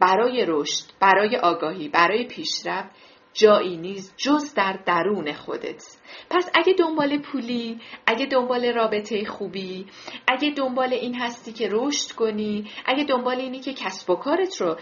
برای 0.00 0.44
رشد 0.48 0.84
برای 1.00 1.36
آگاهی 1.36 1.88
برای 1.88 2.24
پیشرفت 2.24 2.90
جایی 3.38 3.76
نیست 3.76 4.14
جز 4.16 4.54
در 4.54 4.78
درون 4.86 5.32
خودت. 5.32 5.84
پس 6.30 6.50
اگه 6.54 6.72
دنبال 6.78 7.18
پولی 7.18 7.78
اگه 8.06 8.26
دنبال 8.26 8.72
رابطه 8.72 9.24
خوبی 9.24 9.86
اگه 10.26 10.50
دنبال 10.50 10.92
این 10.92 11.14
هستی 11.14 11.52
که 11.52 11.68
رشد 11.72 12.12
کنی 12.12 12.70
اگه 12.86 13.04
دنبال 13.04 13.40
اینی 13.40 13.60
که 13.60 13.72
کسب 13.72 14.10
و 14.10 14.16
کارت 14.16 14.56
رو 14.60 14.76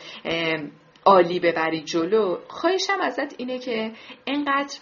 عالی 1.06 1.40
ببری 1.40 1.80
جلو 1.80 2.38
خواهشم 2.48 3.00
ازت 3.00 3.34
اینه 3.38 3.58
که 3.58 3.92
اینقدر 4.24 4.78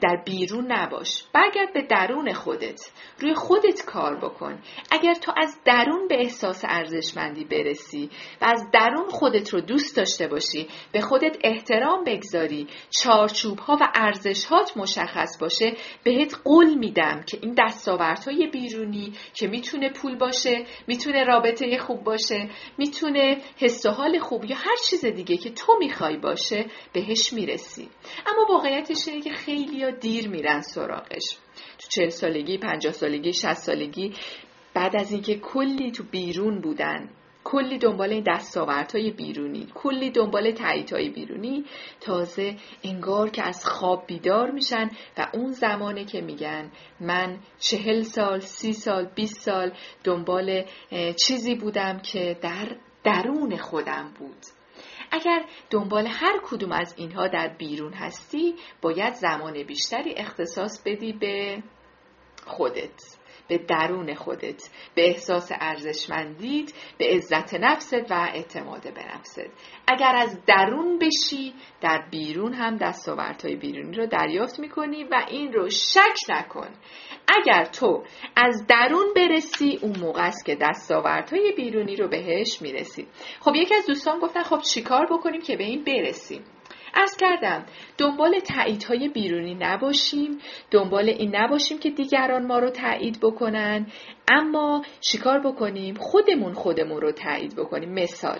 در 0.00 0.22
بیرون 0.24 0.72
نباش. 0.72 1.24
برگرد 1.34 1.72
به 1.72 1.82
درون 1.82 2.32
خودت. 2.32 2.80
روی 3.20 3.34
خودت 3.34 3.84
کار 3.84 4.16
بکن. 4.16 4.58
اگر 4.90 5.14
تو 5.14 5.32
از 5.36 5.60
درون 5.64 6.08
به 6.08 6.14
احساس 6.20 6.64
ارزشمندی 6.68 7.44
برسی 7.44 8.10
و 8.40 8.44
از 8.44 8.70
درون 8.72 9.08
خودت 9.08 9.50
رو 9.50 9.60
دوست 9.60 9.96
داشته 9.96 10.28
باشی 10.28 10.68
به 10.92 11.00
خودت 11.00 11.36
احترام 11.44 12.04
بگذاری 12.04 12.66
چارچوب 12.90 13.58
ها 13.58 13.78
و 13.80 13.88
ارزش 13.94 14.44
هات 14.44 14.76
مشخص 14.76 15.38
باشه 15.40 15.72
بهت 16.04 16.34
قول 16.44 16.74
میدم 16.74 17.24
که 17.26 17.38
این 17.42 17.54
دستاوردهای 17.58 18.46
بیرونی 18.46 19.12
که 19.34 19.46
می‌تونه 19.46 19.90
پول 19.90 20.18
باشه 20.18 20.64
می‌تونه 20.86 21.24
رابطه 21.24 21.78
خوب 21.78 22.04
باشه 22.04 22.50
می‌تونه 22.78 23.36
حس 23.56 23.86
و 23.86 23.90
حال 23.90 24.18
خوب 24.18 24.44
یا 24.44 24.56
هر 24.56 24.76
چیز 24.88 25.04
دیگه 25.04 25.41
که 25.42 25.50
تو 25.50 25.76
می‌خوای 25.80 26.16
باشه 26.16 26.66
بهش 26.92 27.32
می‌رسی. 27.32 27.88
اما 28.26 28.46
واقعیتش 28.48 29.08
اینه 29.08 29.20
که 29.20 29.30
خیلی 29.30 29.84
ها 29.84 29.90
دیر 29.90 30.28
میرن 30.28 30.60
سراغش. 30.60 31.36
تو 31.78 31.88
چهل 31.88 32.08
سالگی 32.08 32.58
پنجاه 32.58 32.92
سالگی 32.92 33.32
شست 33.32 33.66
سالگی 33.66 34.14
بعد 34.74 34.96
از 34.96 35.12
اینکه 35.12 35.38
کلی 35.38 35.90
تو 35.90 36.04
بیرون 36.10 36.60
بودن 36.60 37.10
کلی 37.44 37.78
دنبال 37.78 38.12
این 38.12 38.24
دستاوردهای 38.26 39.10
بیرونی 39.10 39.68
کلی 39.74 40.10
دنبال 40.10 40.50
تاییدهای 40.50 41.10
بیرونی 41.10 41.64
تازه 42.00 42.56
انگار 42.84 43.30
که 43.30 43.42
از 43.42 43.66
خواب 43.66 44.06
بیدار 44.06 44.50
میشن 44.50 44.90
و 45.18 45.28
اون 45.34 45.52
زمانه 45.52 46.04
که 46.04 46.20
میگن 46.20 46.70
من 47.00 47.38
چهل 47.58 48.02
سال 48.02 48.40
سی 48.40 48.72
سال 48.72 49.04
20 49.14 49.40
سال 49.40 49.72
دنبال 50.04 50.64
چیزی 51.26 51.54
بودم 51.54 51.98
که 51.98 52.38
در 52.42 52.76
درون 53.04 53.56
خودم 53.56 54.12
بود. 54.18 54.61
اگر 55.12 55.44
دنبال 55.70 56.06
هر 56.06 56.40
کدوم 56.44 56.72
از 56.72 56.94
اینها 56.96 57.28
در 57.28 57.48
بیرون 57.58 57.92
هستی 57.92 58.54
باید 58.82 59.14
زمان 59.14 59.62
بیشتری 59.62 60.14
اختصاص 60.14 60.82
بدی 60.86 61.12
به 61.12 61.62
خودت. 62.46 63.21
به 63.48 63.58
درون 63.58 64.14
خودت 64.14 64.70
به 64.94 65.08
احساس 65.08 65.52
ارزشمندیت 65.60 66.72
به 66.98 67.06
عزت 67.06 67.54
نفست 67.54 68.10
و 68.10 68.28
اعتماد 68.34 68.82
به 68.82 69.14
نفست. 69.14 69.40
اگر 69.86 70.14
از 70.16 70.44
درون 70.46 70.98
بشی 70.98 71.54
در 71.80 72.06
بیرون 72.10 72.52
هم 72.52 72.76
دستاوردهای 72.76 73.56
بیرونی 73.56 73.96
رو 73.96 74.06
دریافت 74.06 74.60
می‌کنی 74.60 75.04
و 75.04 75.26
این 75.28 75.52
رو 75.52 75.70
شک 75.70 76.18
نکن. 76.28 76.68
اگر 77.28 77.64
تو 77.64 78.04
از 78.36 78.66
درون 78.66 79.06
برسی 79.16 79.78
اون 79.82 79.98
موقع 79.98 80.26
است 80.26 80.44
که 80.44 80.56
دستاوردهای 80.60 81.52
بیرونی 81.56 81.96
رو 81.96 82.08
بهش 82.08 82.62
می‌رسی. 82.62 83.06
خب 83.40 83.52
یکی 83.54 83.74
از 83.74 83.86
دوستان 83.86 84.18
گفتن 84.18 84.42
خب 84.42 84.58
چیکار 84.58 85.06
بکنیم 85.10 85.40
که 85.40 85.56
به 85.56 85.64
این 85.64 85.84
برسیم؟ 85.84 86.44
از 86.94 87.16
کردم 87.16 87.66
دنبال 87.98 88.34
های 88.88 89.08
بیرونی 89.08 89.54
نباشیم. 89.54 90.38
دنبال 90.70 91.08
این 91.08 91.36
نباشیم 91.36 91.78
که 91.78 91.90
دیگران 91.90 92.46
ما 92.46 92.58
رو 92.58 92.70
تایید 92.70 93.20
بکنن. 93.20 93.86
اما 94.28 94.82
شکار 95.00 95.40
بکنیم؟ 95.40 95.94
خودمون 95.94 96.52
خودمون 96.52 97.00
رو 97.00 97.12
تایید 97.12 97.56
بکنیم. 97.56 97.92
مثال. 97.92 98.38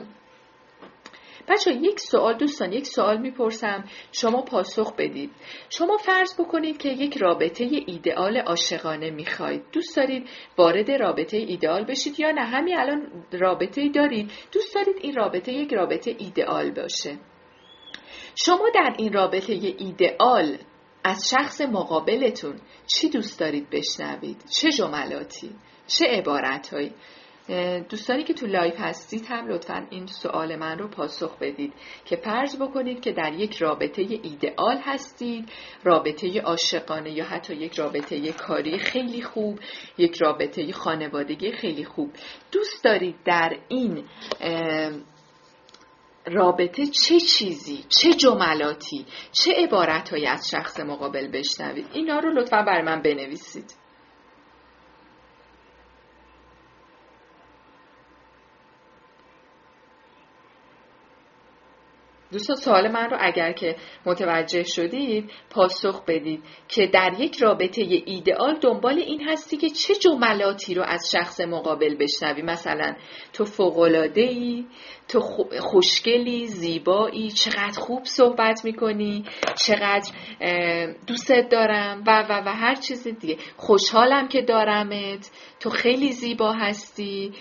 بچه 1.48 1.72
یک 1.72 2.00
سوال 2.00 2.38
دوستان 2.38 2.72
یک 2.72 2.86
سوال 2.86 3.20
می‌پرسم. 3.20 3.84
شما 4.12 4.42
پاسخ 4.42 4.96
بدید. 4.96 5.30
شما 5.68 5.96
فرض 5.96 6.40
بکنید 6.40 6.78
که 6.78 6.88
یک 6.88 7.16
رابطه 7.16 7.68
ایدئال 7.86 8.36
عاشقانه 8.36 9.10
می‌خواید. 9.10 9.62
دوست 9.72 9.96
دارید 9.96 10.28
وارد 10.58 10.90
رابطه 10.90 11.36
ایدئال 11.36 11.84
بشید 11.84 12.20
یا 12.20 12.30
نه؟ 12.30 12.40
همین 12.40 12.78
الان 12.78 13.24
رابطه 13.32 13.88
دارید. 13.88 14.30
دوست 14.52 14.74
دارید 14.74 14.96
این 15.00 15.14
رابطه 15.14 15.52
یک 15.52 15.74
رابطه 15.74 16.14
ایدئال 16.18 16.70
باشه. 16.70 17.18
شما 18.34 18.68
در 18.74 18.94
این 18.98 19.12
رابطه 19.12 19.52
ایدئال 19.52 20.58
از 21.04 21.30
شخص 21.30 21.60
مقابلتون 21.60 22.60
چی 22.86 23.10
دوست 23.10 23.40
دارید 23.40 23.70
بشنوید؟ 23.70 24.44
چه 24.50 24.72
جملاتی؟ 24.72 25.50
چه 25.86 26.06
عبارتهایی؟ 26.06 26.92
دوستانی 27.88 28.24
که 28.24 28.34
تو 28.34 28.46
live 28.46 28.74
هستید 28.78 29.26
هم 29.26 29.48
لطفا 29.48 29.86
این 29.90 30.06
سوال 30.06 30.56
من 30.56 30.78
رو 30.78 30.88
پاسخ 30.88 31.38
بدید 31.38 31.72
که 32.04 32.16
فرض 32.16 32.56
بکنید 32.56 33.00
که 33.00 33.12
در 33.12 33.32
یک 33.32 33.56
رابطه 33.56 34.02
ایدئال 34.22 34.78
هستید 34.84 35.48
رابطه 35.84 36.40
عاشقانه 36.40 37.10
یا 37.10 37.24
حتی 37.24 37.54
یک 37.54 37.74
رابطه 37.74 38.32
کاری 38.32 38.78
خیلی 38.78 39.22
خوب 39.22 39.58
یک 39.98 40.16
رابطه 40.16 40.72
خانوادگی 40.72 41.52
خیلی 41.52 41.84
خوب 41.84 42.10
دوست 42.52 42.84
دارید 42.84 43.16
در 43.24 43.58
این 43.68 44.04
رابطه 46.26 46.86
چه 46.86 47.20
چیزی 47.20 47.84
چه 47.88 48.14
جملاتی 48.14 49.06
چه 49.32 49.52
عبارتهایی 49.58 50.26
از 50.26 50.48
شخص 50.50 50.80
مقابل 50.80 51.28
بشنوید؟ 51.28 51.86
اینا 51.92 52.18
رو 52.18 52.32
لطفا 52.32 52.62
بر 52.62 52.82
من 52.82 53.02
بنویسید. 53.02 53.81
دوستان 62.32 62.56
سوال 62.56 62.88
من 62.88 63.10
رو 63.10 63.16
اگر 63.20 63.52
که 63.52 63.76
متوجه 64.06 64.62
شدید 64.62 65.30
پاسخ 65.50 66.04
بدید 66.04 66.42
که 66.68 66.86
در 66.86 67.12
یک 67.18 67.36
رابطه 67.36 67.82
ایدئال 68.06 68.58
دنبال 68.58 68.98
این 68.98 69.28
هستی 69.28 69.56
که 69.56 69.70
چه 69.70 69.94
جملاتی 69.94 70.74
رو 70.74 70.82
از 70.82 71.10
شخص 71.12 71.40
مقابل 71.40 71.94
بشنوی. 71.94 72.42
مثلا 72.42 72.94
تو 73.32 73.44
فوقلاده 73.44 74.20
ای 74.20 74.64
تو 75.08 75.20
خوشگلی 75.60 76.46
زیبایی 76.46 77.30
چقدر 77.30 77.80
خوب 77.80 78.04
صحبت 78.04 78.64
می‌کنی 78.64 79.24
چقدر 79.66 80.12
دوستت 81.06 81.48
دارم 81.48 82.04
و 82.06 82.24
و 82.28 82.42
و 82.46 82.48
هر 82.48 82.74
چیز 82.74 83.08
دیگه. 83.08 83.36
خوشحالم 83.56 84.28
که 84.28 84.42
دارمت. 84.42 85.30
تو 85.60 85.70
خیلی 85.70 86.12
زیبا 86.12 86.52
هستی. 86.52 87.32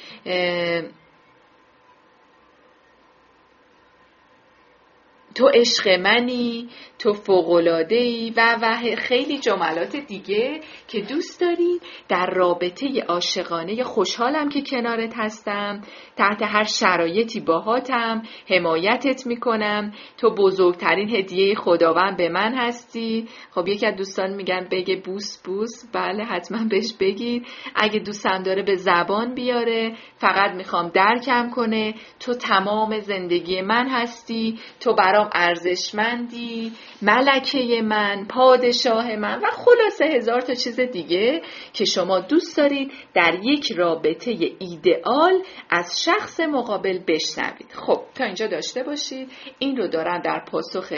تو 5.36 5.48
عشق 5.54 5.89
منی 5.89 6.70
تو 7.00 7.13
فوقلاده 7.13 7.96
ای 7.96 8.34
و 8.38 8.58
و 8.62 8.76
خیلی 8.98 9.38
جملات 9.38 9.96
دیگه 9.96 10.62
که 10.88 11.02
دوست 11.02 11.41
داری. 11.41 11.80
در 12.10 12.26
رابطه 12.26 13.02
عاشقانه 13.08 13.84
خوشحالم 13.84 14.50
که 14.50 14.62
کنارت 14.62 15.13
هستم. 15.17 15.82
تحت 16.17 16.41
هر 16.41 16.63
شرایطی 16.63 17.39
باهاتم. 17.39 18.22
حمایتت 18.50 19.28
می‌کنم. 19.28 19.94
تو 20.17 20.36
بزرگترین 20.36 21.15
هدیه 21.15 21.56
خداوند 21.56 22.17
به 22.17 22.30
من 22.30 22.54
هستی. 22.58 23.28
خب 23.52 23.67
یکی 23.67 23.86
از 23.86 23.96
دوستان 23.96 24.34
میگن 24.34 24.67
بگه 24.72 24.96
بوس 24.96 25.41
بوس. 25.44 25.86
بله 25.94 26.24
حتما 26.24 26.63
بهش 26.70 26.94
بگید. 27.00 27.48
اگه 27.76 28.00
دوستم 28.00 28.44
داره 28.44 28.63
به 28.63 28.76
زبان 28.76 29.36
بیاره 29.36 29.96
فقط 30.15 30.52
می‌خوام 30.52 30.89
درکم 30.89 31.50
کنه. 31.50 31.94
تو 32.20 32.34
تمام 32.34 33.00
زندگی 33.00 33.62
من 33.62 33.88
هستی. 33.89 34.60
تو 34.80 34.94
برام 35.22 35.30
ارزشمندی 35.34 36.72
ملکه 37.02 37.82
من 37.82 38.26
پادشاه 38.30 39.16
من 39.16 39.40
و 39.40 39.46
خلاصه 39.52 40.06
هزار 40.06 40.42
تا 40.42 40.54
چیز 40.54 40.80
دیگه 40.80 41.42
که 41.74 41.86
شما 41.86 42.20
دوست 42.20 42.58
دارید 42.58 42.92
در 43.14 43.40
یک 43.44 43.72
رابطه 43.72 44.32
ایدئال 44.60 45.44
از 45.70 46.04
شخص 46.04 46.40
مقابل 46.40 47.00
بشنوید. 47.08 47.72
خب 47.74 48.02
تا 48.16 48.26
اینجا 48.26 48.48
داشته 48.48 48.84
باشید. 48.84 49.32
این 49.60 49.78
رو 49.78 49.88
دارم 49.88 50.22
در 50.22 50.44
پاسخ 50.52 50.94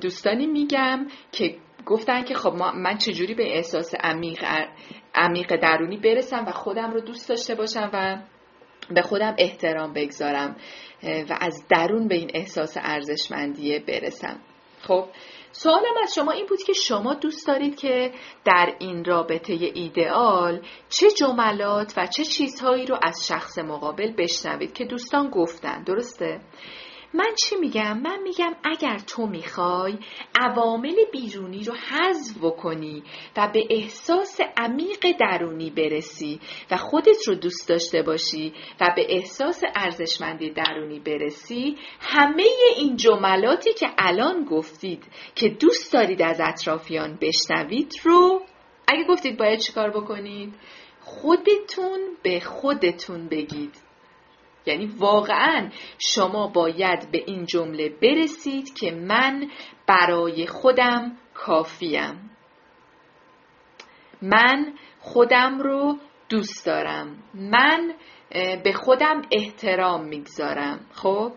دوستانی 0.00 0.46
میگم 0.46 1.06
که 1.32 1.56
گفتن 1.86 2.24
که 2.24 2.34
خب 2.34 2.52
من 2.74 2.98
چجوری 2.98 3.34
به 3.34 3.56
احساس 3.56 3.94
عمیق 3.94 4.44
عمیق 5.14 5.56
درونی 5.56 5.96
برسم 5.96 6.44
و 6.46 6.50
خودم 6.50 6.90
رو 6.90 7.00
دوست 7.00 7.28
داشته 7.28 7.54
باشم 7.54 7.90
و 7.92 8.18
به 8.90 9.02
خودم 9.02 9.34
احترام 9.38 9.92
بگذارم 9.92 10.56
و 11.02 11.38
از 11.40 11.64
درون 11.68 12.08
به 12.08 12.14
این 12.14 12.30
احساس 12.34 12.76
ارزشمندیه 12.80 13.78
برسم 13.78 14.40
خب 14.82 15.04
سوالم 15.52 15.94
از 16.02 16.14
شما 16.14 16.32
این 16.32 16.46
بود 16.46 16.62
که 16.62 16.72
شما 16.72 17.14
دوست 17.14 17.46
دارید 17.46 17.76
که 17.76 18.12
در 18.44 18.74
این 18.78 19.04
رابطه 19.04 19.52
ایدئال 19.74 20.60
چه 20.88 21.10
جملات 21.10 21.94
و 21.96 22.06
چه 22.06 22.24
چیزهایی 22.24 22.86
رو 22.86 22.98
از 23.02 23.26
شخص 23.26 23.58
مقابل 23.58 24.12
بشنوید 24.18 24.72
که 24.72 24.84
دوستان 24.84 25.30
گفتن 25.30 25.82
درسته؟ 25.82 26.40
من 27.14 27.34
چی 27.44 27.56
میگم؟ 27.56 27.98
من 27.98 28.22
میگم 28.22 28.54
اگر 28.64 28.98
تو 28.98 29.26
می‌خوای 29.26 29.98
عوامل 30.40 30.94
بیرونی 31.12 31.64
رو 31.64 31.74
حذف 31.74 32.56
کنی 32.56 33.02
و 33.36 33.50
به 33.52 33.66
احساس 33.70 34.40
عمیق 34.56 35.16
درونی 35.20 35.70
برسی 35.70 36.40
و 36.70 36.76
خودت 36.76 37.28
رو 37.28 37.34
دوست 37.34 37.68
داشته 37.68 38.02
باشی 38.02 38.52
و 38.80 38.92
به 38.96 39.06
احساس 39.08 39.62
ارزشمندی 39.74 40.50
درونی 40.50 41.00
برسی 41.00 41.76
همه 42.00 42.46
این 42.76 42.96
جملاتی 42.96 43.72
که 43.72 43.86
الان 43.98 44.44
گفتید 44.44 45.04
که 45.34 45.48
دوست 45.48 45.92
دارید 45.92 46.22
از 46.22 46.40
اطرافیان 46.40 47.18
بشنوید 47.20 47.92
رو 48.04 48.42
اگه 48.86 49.04
گفتید 49.08 49.38
باید 49.38 49.60
چیکار 49.60 49.90
بکنید 49.90 50.54
خودتون 51.00 52.00
به 52.22 52.40
خودتون 52.40 53.28
بگید 53.28 53.81
یعنی 54.66 54.86
واقعا 54.86 55.70
شما 55.98 56.46
باید 56.46 57.10
به 57.10 57.22
این 57.26 57.44
جمله 57.46 57.88
برسید 57.88 58.74
که 58.74 58.90
من 58.90 59.50
برای 59.86 60.46
خودم 60.46 61.16
کافیم. 61.34 62.30
من 64.22 64.72
خودم 65.00 65.58
رو 65.58 65.98
دوست 66.28 66.66
دارم. 66.66 67.16
من 67.34 67.94
به 68.64 68.72
خودم 68.72 69.22
احترام 69.30 70.04
می‌گذارم. 70.04 70.80
خب؟ 70.92 71.32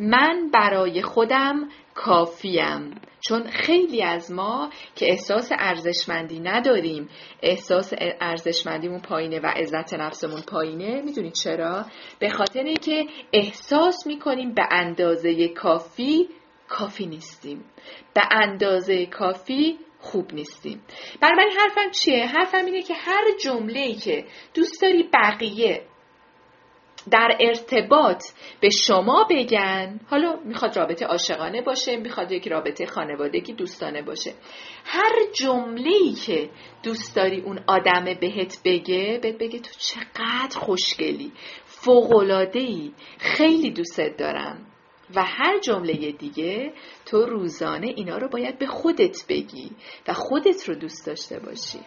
من 0.00 0.50
برای 0.52 1.02
خودم 1.02 1.68
کافیم. 1.94 2.94
چون 3.28 3.46
خیلی 3.46 4.02
از 4.02 4.32
ما 4.32 4.70
که 4.94 5.10
احساس 5.10 5.48
ارزشمندی 5.58 6.40
نداریم. 6.40 7.08
احساس 7.42 7.92
ارزشمندیمون 8.20 9.00
پایینه 9.00 9.40
و 9.40 9.46
عزت 9.46 9.94
نفسمون 9.94 10.42
پایینه. 10.42 11.02
می‌دونید 11.02 11.32
چرا؟ 11.32 11.86
به 12.18 12.28
خاطر 12.28 12.62
اینکه 12.62 13.06
احساس 13.32 14.06
می‌کنیم 14.06 14.54
به 14.54 14.68
اندازه 14.70 15.48
کافی 15.48 16.28
کافی 16.68 17.06
نیستیم. 17.06 17.64
به 18.14 18.22
اندازه 18.30 19.06
کافی 19.06 19.78
خوب 19.98 20.34
نیستیم. 20.34 20.82
بنابراین 21.20 21.52
حرفم 21.58 21.90
چیه؟ 21.90 22.26
حرفم 22.26 22.64
اینه 22.64 22.82
که 22.82 22.94
هر 22.94 23.24
جمله 23.44 23.94
که 23.94 24.24
دوست 24.54 24.82
داری 24.82 25.08
بقیه 25.12 25.82
در 27.10 27.36
ارتباط 27.40 28.24
به 28.60 28.68
شما 28.70 29.26
بگن. 29.30 30.00
حالا 30.10 30.36
می‌خواد 30.44 30.78
رابطه 30.78 31.06
عاشقانه 31.06 31.62
باشه 31.62 31.96
می‌خواد 31.96 32.32
یک 32.32 32.48
رابطه 32.48 32.86
خانوادگی 32.86 33.52
دوستانه 33.52 34.02
باشه. 34.02 34.32
هر 34.84 35.12
جمله 35.34 36.12
که 36.26 36.50
دوست 36.82 37.16
داری 37.16 37.40
اون 37.40 37.60
آدم 37.66 38.04
بهت 38.20 38.58
بگه 38.64 39.18
بهت 39.22 39.38
بگه 39.38 39.58
تو 39.58 39.70
چقدر 39.78 40.58
خوشگلی 40.58 41.32
فوقلاده 41.64 42.60
ای 42.60 42.92
خیلی 43.18 43.70
دوستت 43.70 44.16
دارم. 44.16 44.66
و 45.14 45.24
هر 45.24 45.58
جمله 45.58 46.12
دیگه 46.12 46.72
تو 47.06 47.26
روزانه 47.26 47.86
اینا 47.96 48.18
رو 48.18 48.28
باید 48.28 48.58
به 48.58 48.66
خودت 48.66 49.26
بگی 49.28 49.70
و 50.08 50.12
خودت 50.12 50.68
رو 50.68 50.74
دوست 50.74 51.06
داشته 51.06 51.38
باشی. 51.38 51.78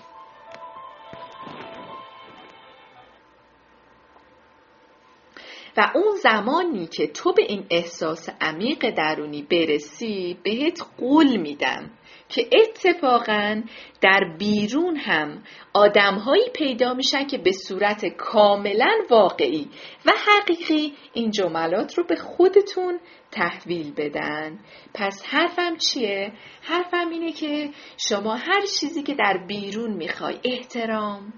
و 5.77 5.91
اون 5.95 6.15
زمانی 6.23 6.87
که 6.87 7.07
تو 7.07 7.33
به 7.33 7.43
این 7.43 7.65
احساس 7.69 8.29
عمیق 8.41 8.89
درونی 8.89 9.41
برسی 9.41 10.37
بهت 10.43 10.81
قول 10.97 11.37
میدم 11.37 11.91
که 12.29 12.49
اتفاقا 12.53 13.61
در 14.01 14.35
بیرون 14.39 14.95
هم 14.95 15.43
آدمهایی 15.73 16.49
پیدا 16.53 16.93
میشن 16.93 17.27
که 17.27 17.37
به 17.37 17.51
صورت 17.51 18.05
کاملا 18.05 18.91
واقعی 19.09 19.69
و 20.05 20.11
حقیقی 20.27 20.93
این 21.13 21.31
جملات 21.31 21.97
رو 21.97 22.03
به 22.03 22.15
خودتون 22.15 22.99
تحویل 23.31 23.93
بدن 23.93 24.59
پس 24.93 25.25
حرفم 25.25 25.77
چیه؟ 25.77 26.31
حرفم 26.61 27.09
اینه 27.09 27.31
که 27.31 27.69
شما 28.09 28.35
هر 28.35 28.61
چیزی 28.79 29.03
که 29.03 29.15
در 29.15 29.45
بیرون 29.47 29.93
می‌خوای 29.93 30.39
احترام 30.43 31.33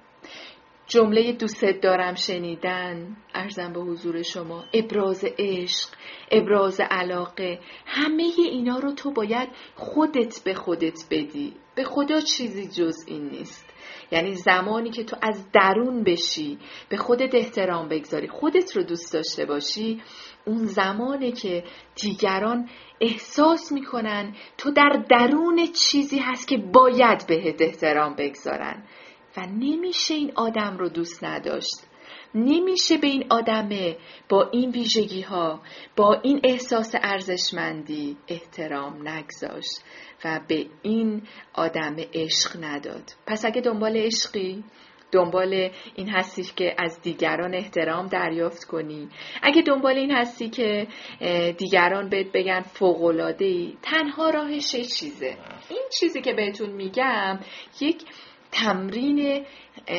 جمله 0.88 1.32
دوستت 1.34 1.82
دارم 1.82 2.16
شنیدن. 2.16 3.18
ارزم 3.34 3.74
به 3.74 3.80
حضور 3.80 4.22
شما. 4.22 4.64
ابراز 4.74 5.26
عشق 5.38 5.90
ابراز 6.32 6.80
علاقه 6.80 7.60
همه 7.86 8.24
اینا 8.38 8.80
رو 8.80 8.92
تو 8.92 9.12
باید 9.12 9.50
خودت 9.76 10.44
به 10.44 10.54
خودت 10.54 11.00
بدی. 11.12 11.54
به 11.76 11.84
خدا 11.84 12.20
چیزی 12.20 12.68
جز 12.68 12.96
این 13.08 13.30
نیست. 13.30 13.74
یعنی 14.12 14.34
زمانی 14.34 14.90
که 14.90 15.04
تو 15.04 15.18
از 15.22 15.52
درون 15.52 16.04
بشی 16.04 16.58
به 16.90 16.98
خودت 16.98 17.36
احترام 17.36 17.88
بگذاری 17.88 18.28
خودت 18.28 18.78
رو 18.78 18.84
دوست 18.84 19.14
داشته 19.14 19.46
باشی 19.46 20.02
اون 20.46 20.66
زمانه 20.66 21.32
که 21.32 21.64
دیگران 21.96 22.70
احساس 23.02 23.72
می‌کنن 23.72 24.36
تو 24.58 24.72
در 24.72 25.04
درون 25.10 25.66
چیزی 25.66 26.20
هست 26.20 26.48
که 26.48 26.58
باید 26.58 27.28
بهت 27.28 27.62
احترام 27.62 28.16
بگذارن. 28.16 28.84
و 29.38 29.46
نمیشه 29.46 30.14
این 30.14 30.32
آدم 30.36 30.78
رو 30.78 30.90
دوست 30.90 31.24
نداشت. 31.24 31.88
نمیشه 32.36 32.98
به 32.98 33.08
این 33.08 33.26
آدمه 33.30 33.98
با 34.30 34.50
این 34.52 34.72
ویژگی 34.72 35.22
ها 35.22 35.62
با 35.96 36.14
این 36.14 36.42
احساس 36.44 36.96
ارزشمندی 37.02 38.18
احترام 38.28 39.08
نگذاشت 39.08 39.82
و 40.26 40.40
به 40.48 40.66
این 40.82 41.22
آدم 41.54 41.96
عشق 42.14 42.64
نداد. 42.64 43.04
پس 43.28 43.46
اگه 43.46 43.62
دنبال 43.62 43.98
عشقی 43.98 44.64
دنبال 45.12 45.70
این 45.96 46.10
هستی 46.10 46.44
که 46.44 46.76
از 46.78 47.02
دیگران 47.02 47.56
احترام 47.56 48.08
دریافت 48.08 48.64
کنی. 48.64 49.10
اگه 49.42 49.62
دنبال 49.62 49.98
این 49.98 50.12
هستی 50.12 50.50
که 50.50 50.88
دیگران 51.58 52.10
بهت 52.10 52.32
بگن 52.32 52.62
فوقلاده 52.62 53.46
ای 53.46 53.78
تنها 53.82 54.30
راهش 54.30 54.72
چیزه. 54.72 55.38
این 55.70 55.84
چیزی 56.00 56.22
که 56.22 56.34
بهتون 56.34 56.70
میگم 56.70 57.40
یک 57.82 58.04
تمرین 58.58 59.46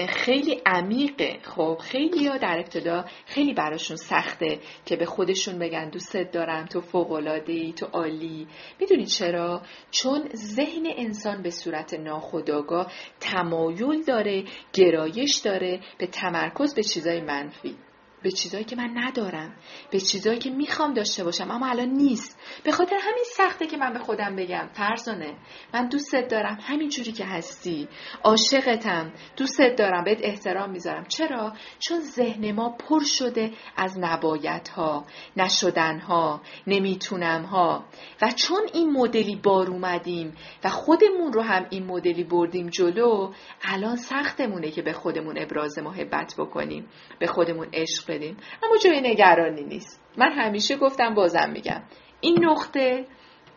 خیلی 0.09 0.63
عمیقه. 0.67 1.39
خب 1.43 1.79
خیلی 1.81 2.27
ها 2.27 2.37
در 2.37 2.59
ابتدا 2.59 3.05
خیلی 3.27 3.55
براشون 3.55 3.97
سخته 3.97 4.59
که 4.87 4.97
به 4.97 5.07
خودشون 5.07 5.59
بگن 5.59 5.91
دوستت 5.91 6.31
دارم 6.31 6.67
تو 6.67 6.81
فوقلاده 6.81 7.53
ای 7.53 7.73
تو 7.73 7.87
عالی. 7.87 8.47
می‌دونی 8.81 9.07
چرا؟ 9.07 9.63
چون 9.91 10.29
ذهن 10.35 10.87
انسان 10.97 11.43
به 11.43 11.51
صورت 11.51 11.95
ناخودآگاه 11.95 12.93
تمایل 13.21 14.05
داره 14.05 14.45
گرایش 14.73 15.37
داره 15.37 15.81
به 15.99 16.07
تمرکز 16.07 16.75
به 16.75 16.83
چیزای 16.83 17.21
منفی. 17.21 17.77
به 18.23 18.31
چیزایی 18.31 18.65
که 18.65 18.77
من 18.77 18.91
ندارم 18.95 19.57
به 19.91 20.01
چیزایی 20.01 20.39
که 20.39 20.51
می‌خوام 20.51 20.95
داشته 20.95 21.25
باشم 21.25 21.51
اما 21.51 21.67
الان 21.67 21.89
نیست. 21.89 22.39
به 22.65 22.73
خاطر 22.73 22.97
همین 23.03 23.25
سخته 23.37 23.67
که 23.67 23.77
من 23.77 23.93
به 23.93 23.99
خودم 23.99 24.37
بگم 24.37 24.69
فرزانه 24.73 25.35
من 25.75 25.89
دوستت 25.89 26.29
دارم 26.29 26.59
همین 26.63 26.89
جوری 26.89 27.13
که 27.13 27.25
هستی. 27.25 27.89
عاشقتم 28.25 29.13
دوستت 29.37 29.77
دارم 29.77 30.05
بهت 30.05 30.19
احترام 30.23 30.71
می‌ذارم. 30.71 31.05
چرا؟ 31.05 31.53
چون 31.79 32.01
ذهن 32.01 32.53
ما 32.53 32.71
پر 32.71 33.01
شده 33.05 33.53
از 33.77 33.99
نبایت 33.99 34.69
ها 34.69 35.05
نشدن 35.37 36.01
ها 36.01 36.41
نمی‌تونم 36.67 37.43
ها 37.43 37.85
و 38.23 38.31
چون 38.31 38.61
این 38.75 38.93
مدلی 38.93 39.37
بار 39.37 39.71
اومدیم 39.71 40.37
و 40.65 40.69
خودمون 40.69 41.33
رو 41.33 41.43
هم 41.43 41.67
این 41.71 41.87
مدلی 41.87 42.25
بردیم 42.25 42.69
جلو 42.69 43.33
الان 43.63 43.97
سختمونه 43.97 44.71
که 44.71 44.83
به 44.83 44.93
خودمون 44.93 45.39
ابراز 45.39 45.79
محبت 45.79 46.35
بکنیم 46.39 46.89
به 47.19 47.27
خودمون 47.27 47.69
عشق 47.73 48.08
بدیم 48.09 48.37
اما 48.63 48.77
جای 48.77 49.01
نگرانی 49.01 49.65
نیست. 49.65 50.03
من 50.19 50.33
همیشه 50.33 50.77
گفتم 50.77 51.15
بازم 51.15 51.51
میگم. 51.53 51.83
این 52.21 52.45
نقطه 52.45 53.07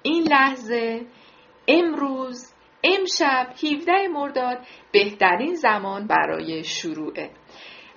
این 0.01 0.23
لحظه 0.23 1.05
امروز 1.67 2.53
امشب 2.83 3.47
17 3.63 4.07
مرداد 4.07 4.57
بهترین 4.91 5.55
زمان 5.55 6.07
برای 6.07 6.63
شروعه. 6.63 7.29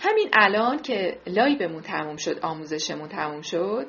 همین 0.01 0.29
الان 0.33 0.79
که 0.79 1.19
لایبمون 1.27 1.83
تموم 1.83 2.17
شد 2.17 2.39
آموزشمون 2.39 3.09
تموم 3.09 3.41
شد 3.41 3.87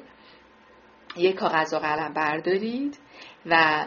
یک 1.17 1.35
کاغذ 1.35 1.73
و 1.73 1.77
قلم 1.77 2.13
بردارید 2.13 2.97
و 3.45 3.85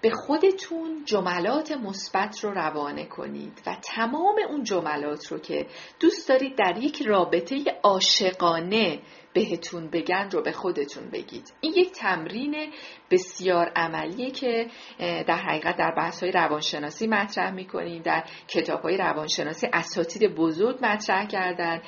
به 0.00 0.10
خودتون 0.10 1.04
جملات 1.04 1.72
مثبت 1.72 2.44
رو 2.44 2.50
روانه 2.50 3.06
کنید 3.06 3.62
و 3.66 3.76
تمام 3.82 4.36
اون 4.48 4.64
جملات 4.64 5.26
رو 5.26 5.38
که 5.38 5.66
دوست 6.00 6.28
دارید 6.28 6.56
در 6.58 6.78
یک 6.78 7.02
رابطه 7.02 7.64
عاشقانه 7.82 9.02
بهتون 9.36 9.90
بگن 9.90 10.28
رو 10.32 10.42
به 10.42 10.52
خودتون 10.52 11.10
بگید. 11.12 11.52
این 11.60 11.72
یک 11.76 11.92
تمرین 11.92 12.72
بسیار 13.10 13.72
عملیه 13.76 14.30
که 14.30 14.66
در 14.98 15.36
حقیقت 15.36 15.76
در 15.76 15.94
بحث 15.96 16.22
های 16.22 16.32
روانشناسی 16.32 17.06
مطرح 17.06 17.54
می‌کنیم 17.54 18.02
در 18.02 18.24
کتاب 18.48 18.80
های 18.80 18.96
روانشناسی 18.96 19.66
اساتید 19.72 20.34
بزرگ 20.34 20.78
مطرح 20.82 21.26
کردن 21.26 21.82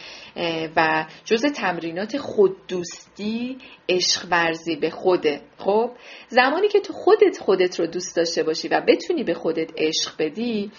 و 0.76 1.06
جز 1.24 1.44
تمرینات 1.52 2.18
خوددوستی 2.18 3.58
عشق 3.88 4.26
ورزی 4.30 4.76
به 4.76 4.90
خوده 4.90 5.40
خب 5.58 5.90
زمانی 6.28 6.68
که 6.68 6.80
تو 6.80 6.92
خودت 6.92 7.38
خودت 7.38 7.80
رو 7.80 7.87
دوست 7.87 8.16
داشته 8.16 8.42
باشی 8.42 8.68
و 8.68 8.80
بتونی 8.88 9.24
به 9.24 9.34
خودت 9.34 9.70
عشق 9.76 10.12
بدی 10.18 10.70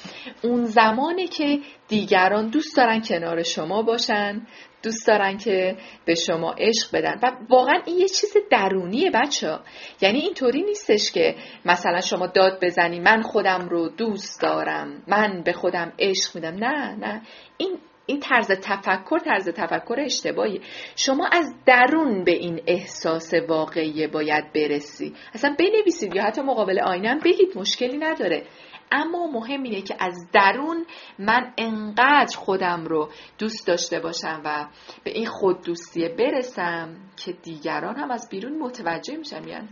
اون 0.44 0.66
زمانی 0.66 1.28
که 1.28 1.60
دیگران 1.88 2.50
دوست 2.50 2.78
دارن 2.78 3.02
کنار 3.02 3.44
شما 3.44 3.82
باشن 3.82 4.48
دوست 4.84 5.08
دارن 5.08 5.38
که 5.38 5.78
به 6.06 6.16
شما 6.16 6.56
عشق 6.58 6.96
بدن. 6.98 7.20
و 7.24 7.32
واقعا 7.50 7.82
این 7.86 7.98
یه 7.98 8.08
چیز 8.08 8.34
درونیه 8.52 9.12
بچه. 9.12 9.60
یعنی 10.02 10.20
اینطوری 10.20 10.62
نیستش 10.62 11.12
که 11.12 11.36
مثلا 11.66 12.02
شما 12.02 12.28
داد 12.28 12.60
بزنی 12.62 13.00
من 13.00 13.22
خودم 13.22 13.68
رو 13.70 13.90
دوست 13.90 14.42
دارم 14.42 15.04
من 15.08 15.42
به 15.46 15.54
خودم 15.54 15.94
عشق 16.00 16.36
میدم. 16.36 16.56
نه 16.56 16.96
نه. 16.96 17.22
این 17.58 17.78
این 18.06 18.20
طرز 18.20 18.52
تفکر 18.52 19.20
طرز 19.20 19.50
تفکر 19.50 19.96
اشتباهی. 20.00 20.62
شما 20.96 21.30
از 21.32 21.54
درون 21.66 22.24
به 22.24 22.32
این 22.32 22.62
احساس 22.68 23.34
واقعی 23.34 24.08
باید 24.08 24.54
برسی. 24.54 25.14
اصلا 25.34 25.56
بنویسید 25.60 26.16
یا 26.16 26.24
حتی 26.24 26.42
مقابل 26.42 26.80
آینه 26.80 27.10
هم 27.10 27.20
بگید 27.20 27.58
مشکلی 27.58 27.98
نداره. 27.98 28.44
اما 28.92 29.28
مهم 29.28 29.64
اینه 29.64 29.82
که 29.82 29.96
از 30.00 30.28
درون 30.34 30.86
من 31.20 31.54
انقدر 31.58 32.38
خودم 32.38 32.86
رو 32.86 33.10
دوست 33.38 33.68
داشته 33.68 34.00
باشم 34.00 34.42
و 34.46 34.68
به 35.04 35.12
این 35.12 35.26
خود 35.26 35.62
دوستیه 35.62 36.10
برسم 36.10 36.96
که 37.18 37.32
دیگران 37.32 37.96
هم 37.96 38.12
از 38.12 38.28
بیرون 38.30 38.60
متوجه 38.60 39.18
میشن 39.18 39.48
یعنی 39.48 39.70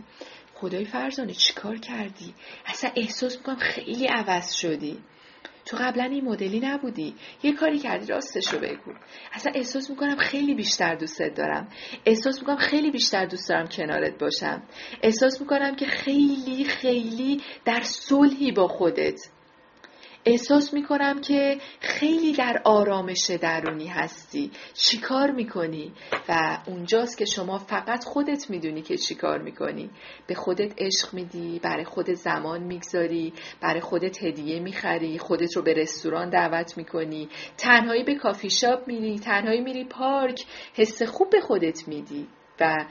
خدای 0.54 0.84
فرزانه 0.84 1.34
چیکار 1.34 1.76
کردی؟ 1.76 2.34
اصلا 2.66 2.90
احساس 2.96 3.36
می‌کنم 3.36 3.56
خیلی 3.56 4.06
عوض 4.06 4.54
شدی. 4.54 4.98
تو 5.68 5.76
قبلا 5.76 6.04
این 6.04 6.24
مدلی 6.24 6.60
نبودی. 6.60 7.14
یه 7.42 7.52
کاری 7.52 7.78
کردی 7.78 8.06
راستش 8.06 8.48
رو 8.52 8.58
بگو. 8.58 8.92
اصلا 9.32 9.52
احساس 9.54 9.90
می‌کنم 9.90 10.16
خیلی 10.16 10.54
بیشتر 10.54 10.94
دوستت 10.94 11.34
دارم. 11.34 11.68
احساس 12.06 12.40
می‌کنم 12.40 12.56
خیلی 12.56 12.90
بیشتر 12.90 13.26
دوست 13.26 13.48
دارم 13.48 13.66
کنارت 13.66 14.18
باشم. 14.18 14.62
احساس 15.02 15.40
می‌کنم 15.40 15.76
که 15.76 15.86
خیلی 15.86 16.64
خیلی 16.64 17.42
در 17.64 17.80
صلحی 17.82 18.52
با 18.52 18.68
خودت. 18.68 19.20
احساس 20.28 20.74
می‌کنم 20.74 21.20
که 21.20 21.58
خیلی 21.80 22.32
در 22.32 22.62
آرامش 22.64 23.30
درونی 23.30 23.86
هستی. 23.86 24.50
چیکار 24.74 25.30
می‌کنی؟ 25.30 25.92
و 26.28 26.58
اونجاست 26.66 27.18
که 27.18 27.24
شما 27.24 27.58
فقط 27.58 28.04
خودت 28.04 28.50
می‌دونی 28.50 28.82
که 28.82 28.96
چیکار 28.96 29.42
می‌کنی. 29.42 29.90
به 30.26 30.34
خودت 30.34 30.74
عشق 30.78 31.14
میدی 31.14 31.60
برای 31.62 31.84
خودت 31.84 32.14
زمان 32.14 32.62
می‌گذاری 32.62 33.32
برای 33.60 33.80
خودت 33.80 34.24
هدیه 34.24 34.60
می‌خری 34.60 35.18
خودت 35.18 35.56
رو 35.56 35.62
به 35.62 35.72
رستوران 35.72 36.30
دعوت 36.30 36.78
می‌کنی. 36.78 37.28
تنهایی 37.56 38.04
به 38.04 38.14
کافی 38.14 38.50
شاپ 38.50 38.88
میری 38.88 39.18
تنهایی 39.18 39.60
میری 39.60 39.84
پارک 39.84 40.44
حس 40.74 41.02
خوب 41.02 41.30
به 41.30 41.40
خودت 41.40 41.88
میدی. 41.88 42.26
و 42.60 42.84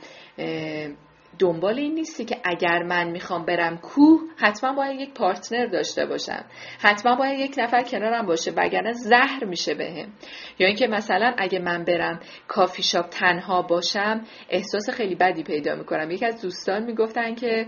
دنبال 1.39 1.80
این 1.80 1.93
نیستی 1.93 2.26
که 2.26 2.38
اگر 2.43 2.84
من 2.84 3.12
می‌خوام 3.12 3.45
برم 3.45 3.78
کوه 3.78 4.21
حتما 4.38 4.73
باید 4.73 5.00
یک 5.00 5.13
پارتنر 5.13 5.65
داشته 5.65 6.06
باشم. 6.06 6.45
حتما 6.80 7.15
باید 7.15 7.39
یک 7.39 7.56
نفر 7.58 7.82
کنارم 7.84 8.26
باشه 8.26 8.52
وگرنه 8.52 8.93
زهر 8.93 9.45
میشه 9.45 9.73
بهم. 9.73 10.13
یا 10.60 10.67
اینکه 10.67 10.88
مثلا 10.88 11.34
اگه 11.38 11.60
من 11.60 11.84
برم 11.84 12.19
کافی 12.47 12.84
شاپ 12.84 13.10
تنها 13.10 13.62
باشم 13.62 14.21
احساس 14.50 14.89
خیلی 14.89 15.15
بدی 15.15 15.43
پیدا 15.43 15.76
می‌کنم. 15.76 16.12
یکی 16.12 16.26
از 16.26 16.41
دوستان 16.41 16.84
می‌گفتن 16.84 17.36
که 17.36 17.67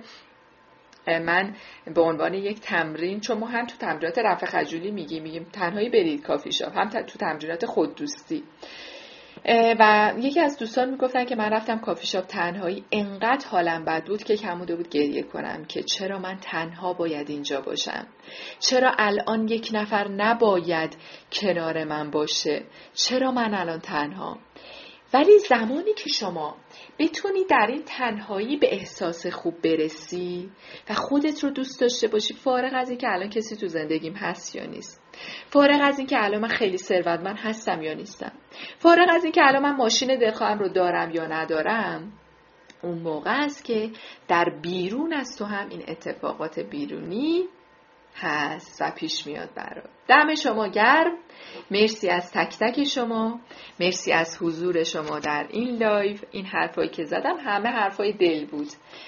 من 1.08 1.56
به 1.96 2.02
عنوان 2.02 2.34
یک 2.34 2.60
تمرین 2.60 3.20
چون 3.20 3.38
ما 3.38 3.48
هم 3.48 3.66
تو 3.66 3.78
تمرینات 3.78 4.20
رفع 4.20 4.46
خجولی 4.46 4.92
میگیم 4.92 5.24
میگیم 5.24 5.48
تنهایی 5.54 5.90
برید 5.90 6.24
کافی 6.24 6.52
شاپ 6.52 6.78
هم 6.78 6.90
تو 6.90 7.20
تمرینات 7.20 7.66
خوددوستی. 7.66 8.44
و 9.80 10.14
یکی 10.18 10.40
از 10.40 10.58
دوستان 10.58 10.90
می‌گفتن 10.90 11.26
که 11.26 11.36
من 11.36 11.50
رفتم 11.50 11.80
کافی 11.80 12.08
شاپ 12.08 12.26
تنهایی. 12.26 12.86
انقدر 12.92 13.48
حالم 13.48 13.86
بد 13.86 14.06
بود 14.06 14.24
که 14.24 14.36
کموده 14.36 14.76
بود 14.76 14.90
گریه 14.90 15.24
کنم 15.24 15.66
که 15.66 15.84
چرا 15.84 16.20
من 16.20 16.38
تنها 16.42 16.94
باید 16.94 17.30
اینجا 17.30 17.62
باشم؟ 17.62 18.08
چرا 18.60 18.92
الان 18.98 19.48
یک 19.48 19.70
نفر 19.74 20.08
نباید 20.08 20.98
کنار 21.32 21.84
من 21.84 22.12
باشه؟ 22.12 22.64
چرا 22.94 23.32
من 23.32 23.54
الان 23.54 23.80
تنها؟ 23.80 24.38
ولی 25.14 25.40
زمانی 25.50 25.94
که 25.94 26.10
شما 26.10 26.58
بتونی 27.00 27.46
در 27.50 27.68
این 27.70 27.84
تنهایی 27.86 28.58
به 28.58 28.74
احساس 28.74 29.28
خوب 29.28 29.62
برسی 29.62 30.52
و 30.90 30.94
خودت 30.94 31.44
رو 31.44 31.50
دوست 31.50 31.82
داشته 31.82 32.08
باشی 32.08 32.34
فارغ 32.34 32.72
از 32.76 32.90
اینکه 32.90 33.08
الان 33.10 33.30
کسی 33.30 33.56
تو 33.56 33.68
زندگیم 33.68 34.14
هست 34.14 34.56
یا 34.56 34.66
نیست 34.66 34.99
فارغ 35.50 35.80
از 35.84 36.00
اینکه 36.00 36.24
الان 36.24 36.42
من 36.42 36.48
خیلی 36.48 36.78
ثروتمند 36.78 37.38
هستم 37.40 37.82
یا 37.82 37.94
نیستم. 37.94 38.32
فارغ 38.78 39.08
از 39.10 39.24
اینکه 39.24 39.42
الان 39.44 39.64
من 39.64 39.76
ماشین 39.76 40.20
دلخواهم 40.20 40.60
رو 40.60 40.70
دارم 40.70 41.12
یا 41.12 41.28
ندارم 41.28 42.14
اون 42.82 42.98
موقع 42.98 43.44
است 43.44 43.66
که 43.66 43.90
در 44.28 44.46
بیرون 44.62 45.14
از 45.14 45.38
تو 45.38 45.46
هم 45.46 45.70
این 45.70 45.84
اتفاقات 45.88 46.60
بیرونی 46.60 47.44
هست 48.16 48.82
و 48.82 48.92
پیش 48.92 49.28
میاد 49.28 49.50
برات. 49.56 49.90
دم 50.08 50.36
شما 50.36 50.68
گرم. 50.68 51.18
مرسی 51.72 52.10
از 52.10 52.32
تک 52.32 52.58
تک 52.60 52.84
شما. 52.84 53.40
مرسی 53.80 54.12
از 54.12 54.38
حضور 54.42 54.84
شما 54.84 55.20
در 55.20 55.48
این 55.50 55.78
لایو. 55.78 56.18
این 56.32 56.46
حرفایی 56.46 56.90
که 56.90 57.04
زدم 57.04 57.38
همه 57.46 57.70
حرفای 57.70 58.14
دل 58.14 58.46
بود. 58.46 58.68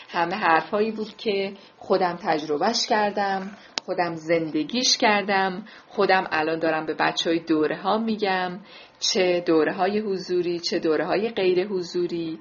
همه 0.10 0.36
حرفایی 0.36 0.92
بود 0.92 1.18
که 1.18 1.54
خودم 1.78 2.20
تجربهش 2.24 2.88
کردم. 2.88 3.58
خودم 3.86 4.16
زندگیش 4.16 4.98
کردم. 4.98 5.66
خودم 5.88 6.28
الان 6.32 6.60
دارم 6.60 6.86
به 6.86 6.94
بچه 6.94 7.30
های 7.30 7.40
دوره 7.40 7.82
ها 7.82 7.98
میگم. 7.98 8.60
چه 9.00 9.44
دوره 9.48 9.74
های 9.74 10.00
حضوری 10.00 10.60
چه 10.60 10.80
دوره 10.80 11.06
های 11.06 11.30
غیر 11.30 11.68
حضوری. 11.68 12.40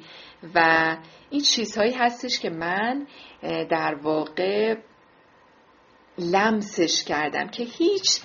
و 0.55 0.96
این 1.31 1.40
چیزهایی 1.40 1.92
هستش 1.92 2.40
که 2.40 2.50
من 2.50 3.06
در 3.71 3.94
واقع 4.02 4.77
لمسش 6.19 7.04
کردم 7.04 7.48
که 7.48 7.62
هیچ 7.65 8.21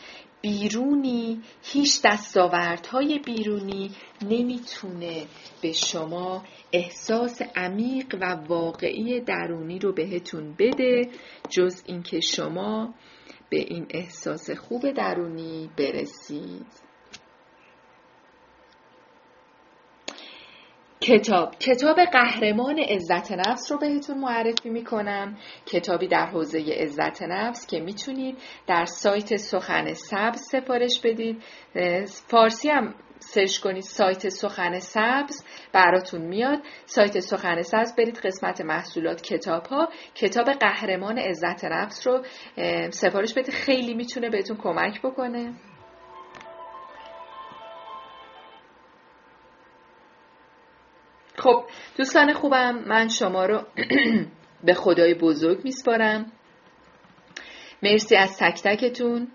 بیرونی 0.45 1.41
هیچ 1.63 2.01
دستاوردهای 2.05 3.19
بیرونی 3.19 3.91
نمی‌تونه 4.21 5.25
به 5.61 5.71
شما 5.71 6.43
احساس 6.71 7.41
عمیق 7.55 8.17
و 8.21 8.25
واقعی 8.47 9.21
درونی 9.21 9.79
رو 9.79 9.93
بهتون 9.93 10.55
بده 10.59 11.01
جز 11.49 11.83
اینکه 11.85 12.19
شما 12.19 12.93
به 13.49 13.57
این 13.57 13.85
احساس 13.89 14.49
خوب 14.49 14.91
درونی 14.91 15.69
برسید. 15.77 16.84
کتاب. 21.01 21.55
کتاب 21.59 21.99
قهرمان 21.99 22.79
عزت 22.79 23.31
نفس 23.31 23.71
رو 23.71 23.77
بهتون 23.77 24.17
معرفی 24.17 24.69
می‌کنم. 24.69 25.37
کتابی 25.65 26.07
در 26.07 26.25
حوزه 26.25 26.59
عزت 26.59 27.23
نفس 27.23 27.67
که 27.67 27.79
می‌تونید 27.79 28.37
در 28.67 28.85
سایت 28.85 29.35
سخن 29.35 29.93
سبز 29.93 30.41
سفارش 30.51 31.01
بدید. 31.03 31.43
فارسی 32.09 32.69
هم 32.69 32.93
سرچ 33.19 33.59
کنید 33.59 33.83
سایت 33.83 34.29
سخن 34.29 34.79
سبز 34.79 35.43
براتون 35.73 36.21
میاد. 36.21 36.59
سایت 36.85 37.19
سخن 37.19 37.61
سبز 37.61 37.95
برید 37.95 38.17
قسمت 38.17 38.61
محصولات 38.61 39.21
کتاب 39.21 39.65
ها 39.65 39.89
کتاب 40.15 40.49
قهرمان 40.49 41.17
عزت 41.17 41.65
نفس 41.65 42.07
رو 42.07 42.23
سفارش 42.89 43.33
بدید. 43.33 43.53
خیلی 43.53 43.93
می‌تونه 43.93 44.29
بهتون 44.29 44.57
کمک 44.57 45.01
بکنه. 45.01 45.53
خب 51.45 51.63
دوستان 51.97 52.33
خوبم 52.33 52.83
من 52.87 53.07
شما 53.07 53.45
رو 53.45 53.63
به 54.65 54.73
خدای 54.73 55.13
بزرگ 55.13 55.63
میسپارم. 55.63 56.31
مرسی 57.83 58.15
از 58.15 58.37
تک 58.37 58.61
تکتون. 58.63 59.27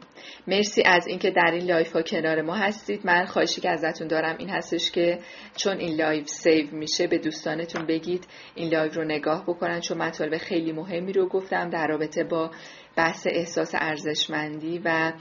مرسی 0.47 0.83
از 0.83 1.07
اینکه 1.07 1.31
در 1.31 1.51
این 1.53 1.65
live 1.65 1.93
ها 1.93 2.03
کنار 2.03 2.43
ما 2.43 2.55
هستید. 2.55 3.07
من 3.07 3.25
خواهشی 3.25 3.61
که 3.61 3.71
ازتون 3.71 4.09
دارم 4.09 4.37
این 4.39 4.51
هستش 4.51 4.91
که 4.91 5.19
چون 5.57 5.77
این 5.77 5.97
live 5.97 6.29
save 6.29 6.67
میشه 6.73 7.07
به 7.07 7.19
دوستانتون 7.19 7.87
بگید 7.87 8.27
این 8.55 8.69
live 8.69 8.93
رو 8.93 9.05
نگاه 9.05 9.43
بکنن 9.43 9.81
چون 9.81 9.99
مطالب 9.99 10.37
خیلی 10.37 10.73
مهمی 10.73 11.13
رو 11.13 11.29
گفتم 11.29 11.71
در 11.71 11.87
رابطه 11.87 12.25
با 12.25 12.51
بحث 12.97 13.27
احساس 13.31 13.75
ارزشمندی 13.75 14.81
و 14.85 15.13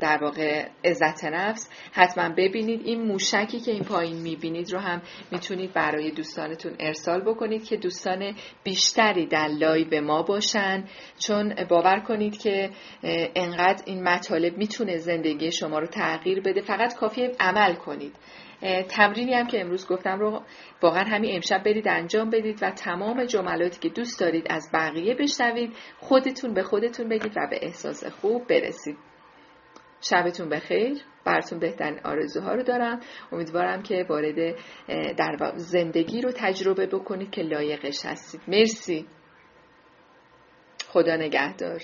در 0.00 0.18
واقع 0.22 0.68
عزت 0.84 1.24
نفس 1.24 1.70
حتما 1.92 2.28
ببینید 2.28 2.80
این 2.84 3.02
موشکی 3.02 3.60
که 3.60 3.70
این 3.70 3.84
پایین 3.84 4.16
می‌بینید 4.16 4.72
رو 4.72 4.78
هم 4.78 5.02
می‌تونید 5.32 5.72
برای 5.72 6.10
دوستانتون 6.10 6.72
ارسال 6.78 7.20
بکنید 7.20 7.64
که 7.64 7.76
دوستان 7.76 8.34
بیشتری 8.64 9.26
در 9.26 9.48
live 9.48 10.00
ما 10.00 10.22
باشن. 10.22 10.84
چون 11.18 11.54
باور 11.68 12.00
کنید 12.00 12.38
که 12.38 12.70
انقدر 13.34 13.82
این 13.86 14.02
مطالب 14.02 14.58
می‌تونه 14.58 14.96
زندگی 14.96 15.52
شما 15.52 15.78
رو 15.78 15.86
تغییر 15.86 16.40
بده. 16.40 16.60
فقط 16.60 16.94
کافیه 16.94 17.28
عمل 17.40 17.74
کنید. 17.74 18.14
تمرینی 18.88 19.34
هم 19.34 19.46
که 19.46 19.60
امروز 19.60 19.88
گفتم 19.88 20.18
رو 20.18 20.42
واقعا 20.82 21.04
همین 21.04 21.34
امشب 21.34 21.62
برید 21.62 21.88
انجام 21.88 22.30
بدید 22.30 22.58
و 22.62 22.70
تمام 22.70 23.24
جملاتی 23.24 23.80
که 23.80 23.88
دوست 23.88 24.20
دارید 24.20 24.46
از 24.50 24.70
بقیه 24.74 25.14
بشنوید 25.14 25.72
خودتون 25.98 26.54
به 26.54 26.62
خودتون 26.62 27.08
بگید 27.08 27.32
و 27.36 27.46
به 27.50 27.58
احساس 27.62 28.04
خوب 28.04 28.46
برسید. 28.46 28.96
شبتون 30.10 30.48
بخیر. 30.48 30.98
براتون 31.24 31.58
بهترین 31.58 32.00
آرزوها 32.04 32.54
رو 32.54 32.62
دارم. 32.62 33.00
امیدوارم 33.32 33.82
که 33.82 34.06
وارد 34.08 34.56
در 35.16 35.52
زندگی 35.56 36.20
رو 36.20 36.32
تجربه 36.36 36.86
بکنید 36.86 37.30
که 37.30 37.42
لایقش 37.42 38.04
هستید. 38.04 38.40
مرسی. 38.48 39.06
خدا 40.88 41.16
نگهدار. 41.16 41.80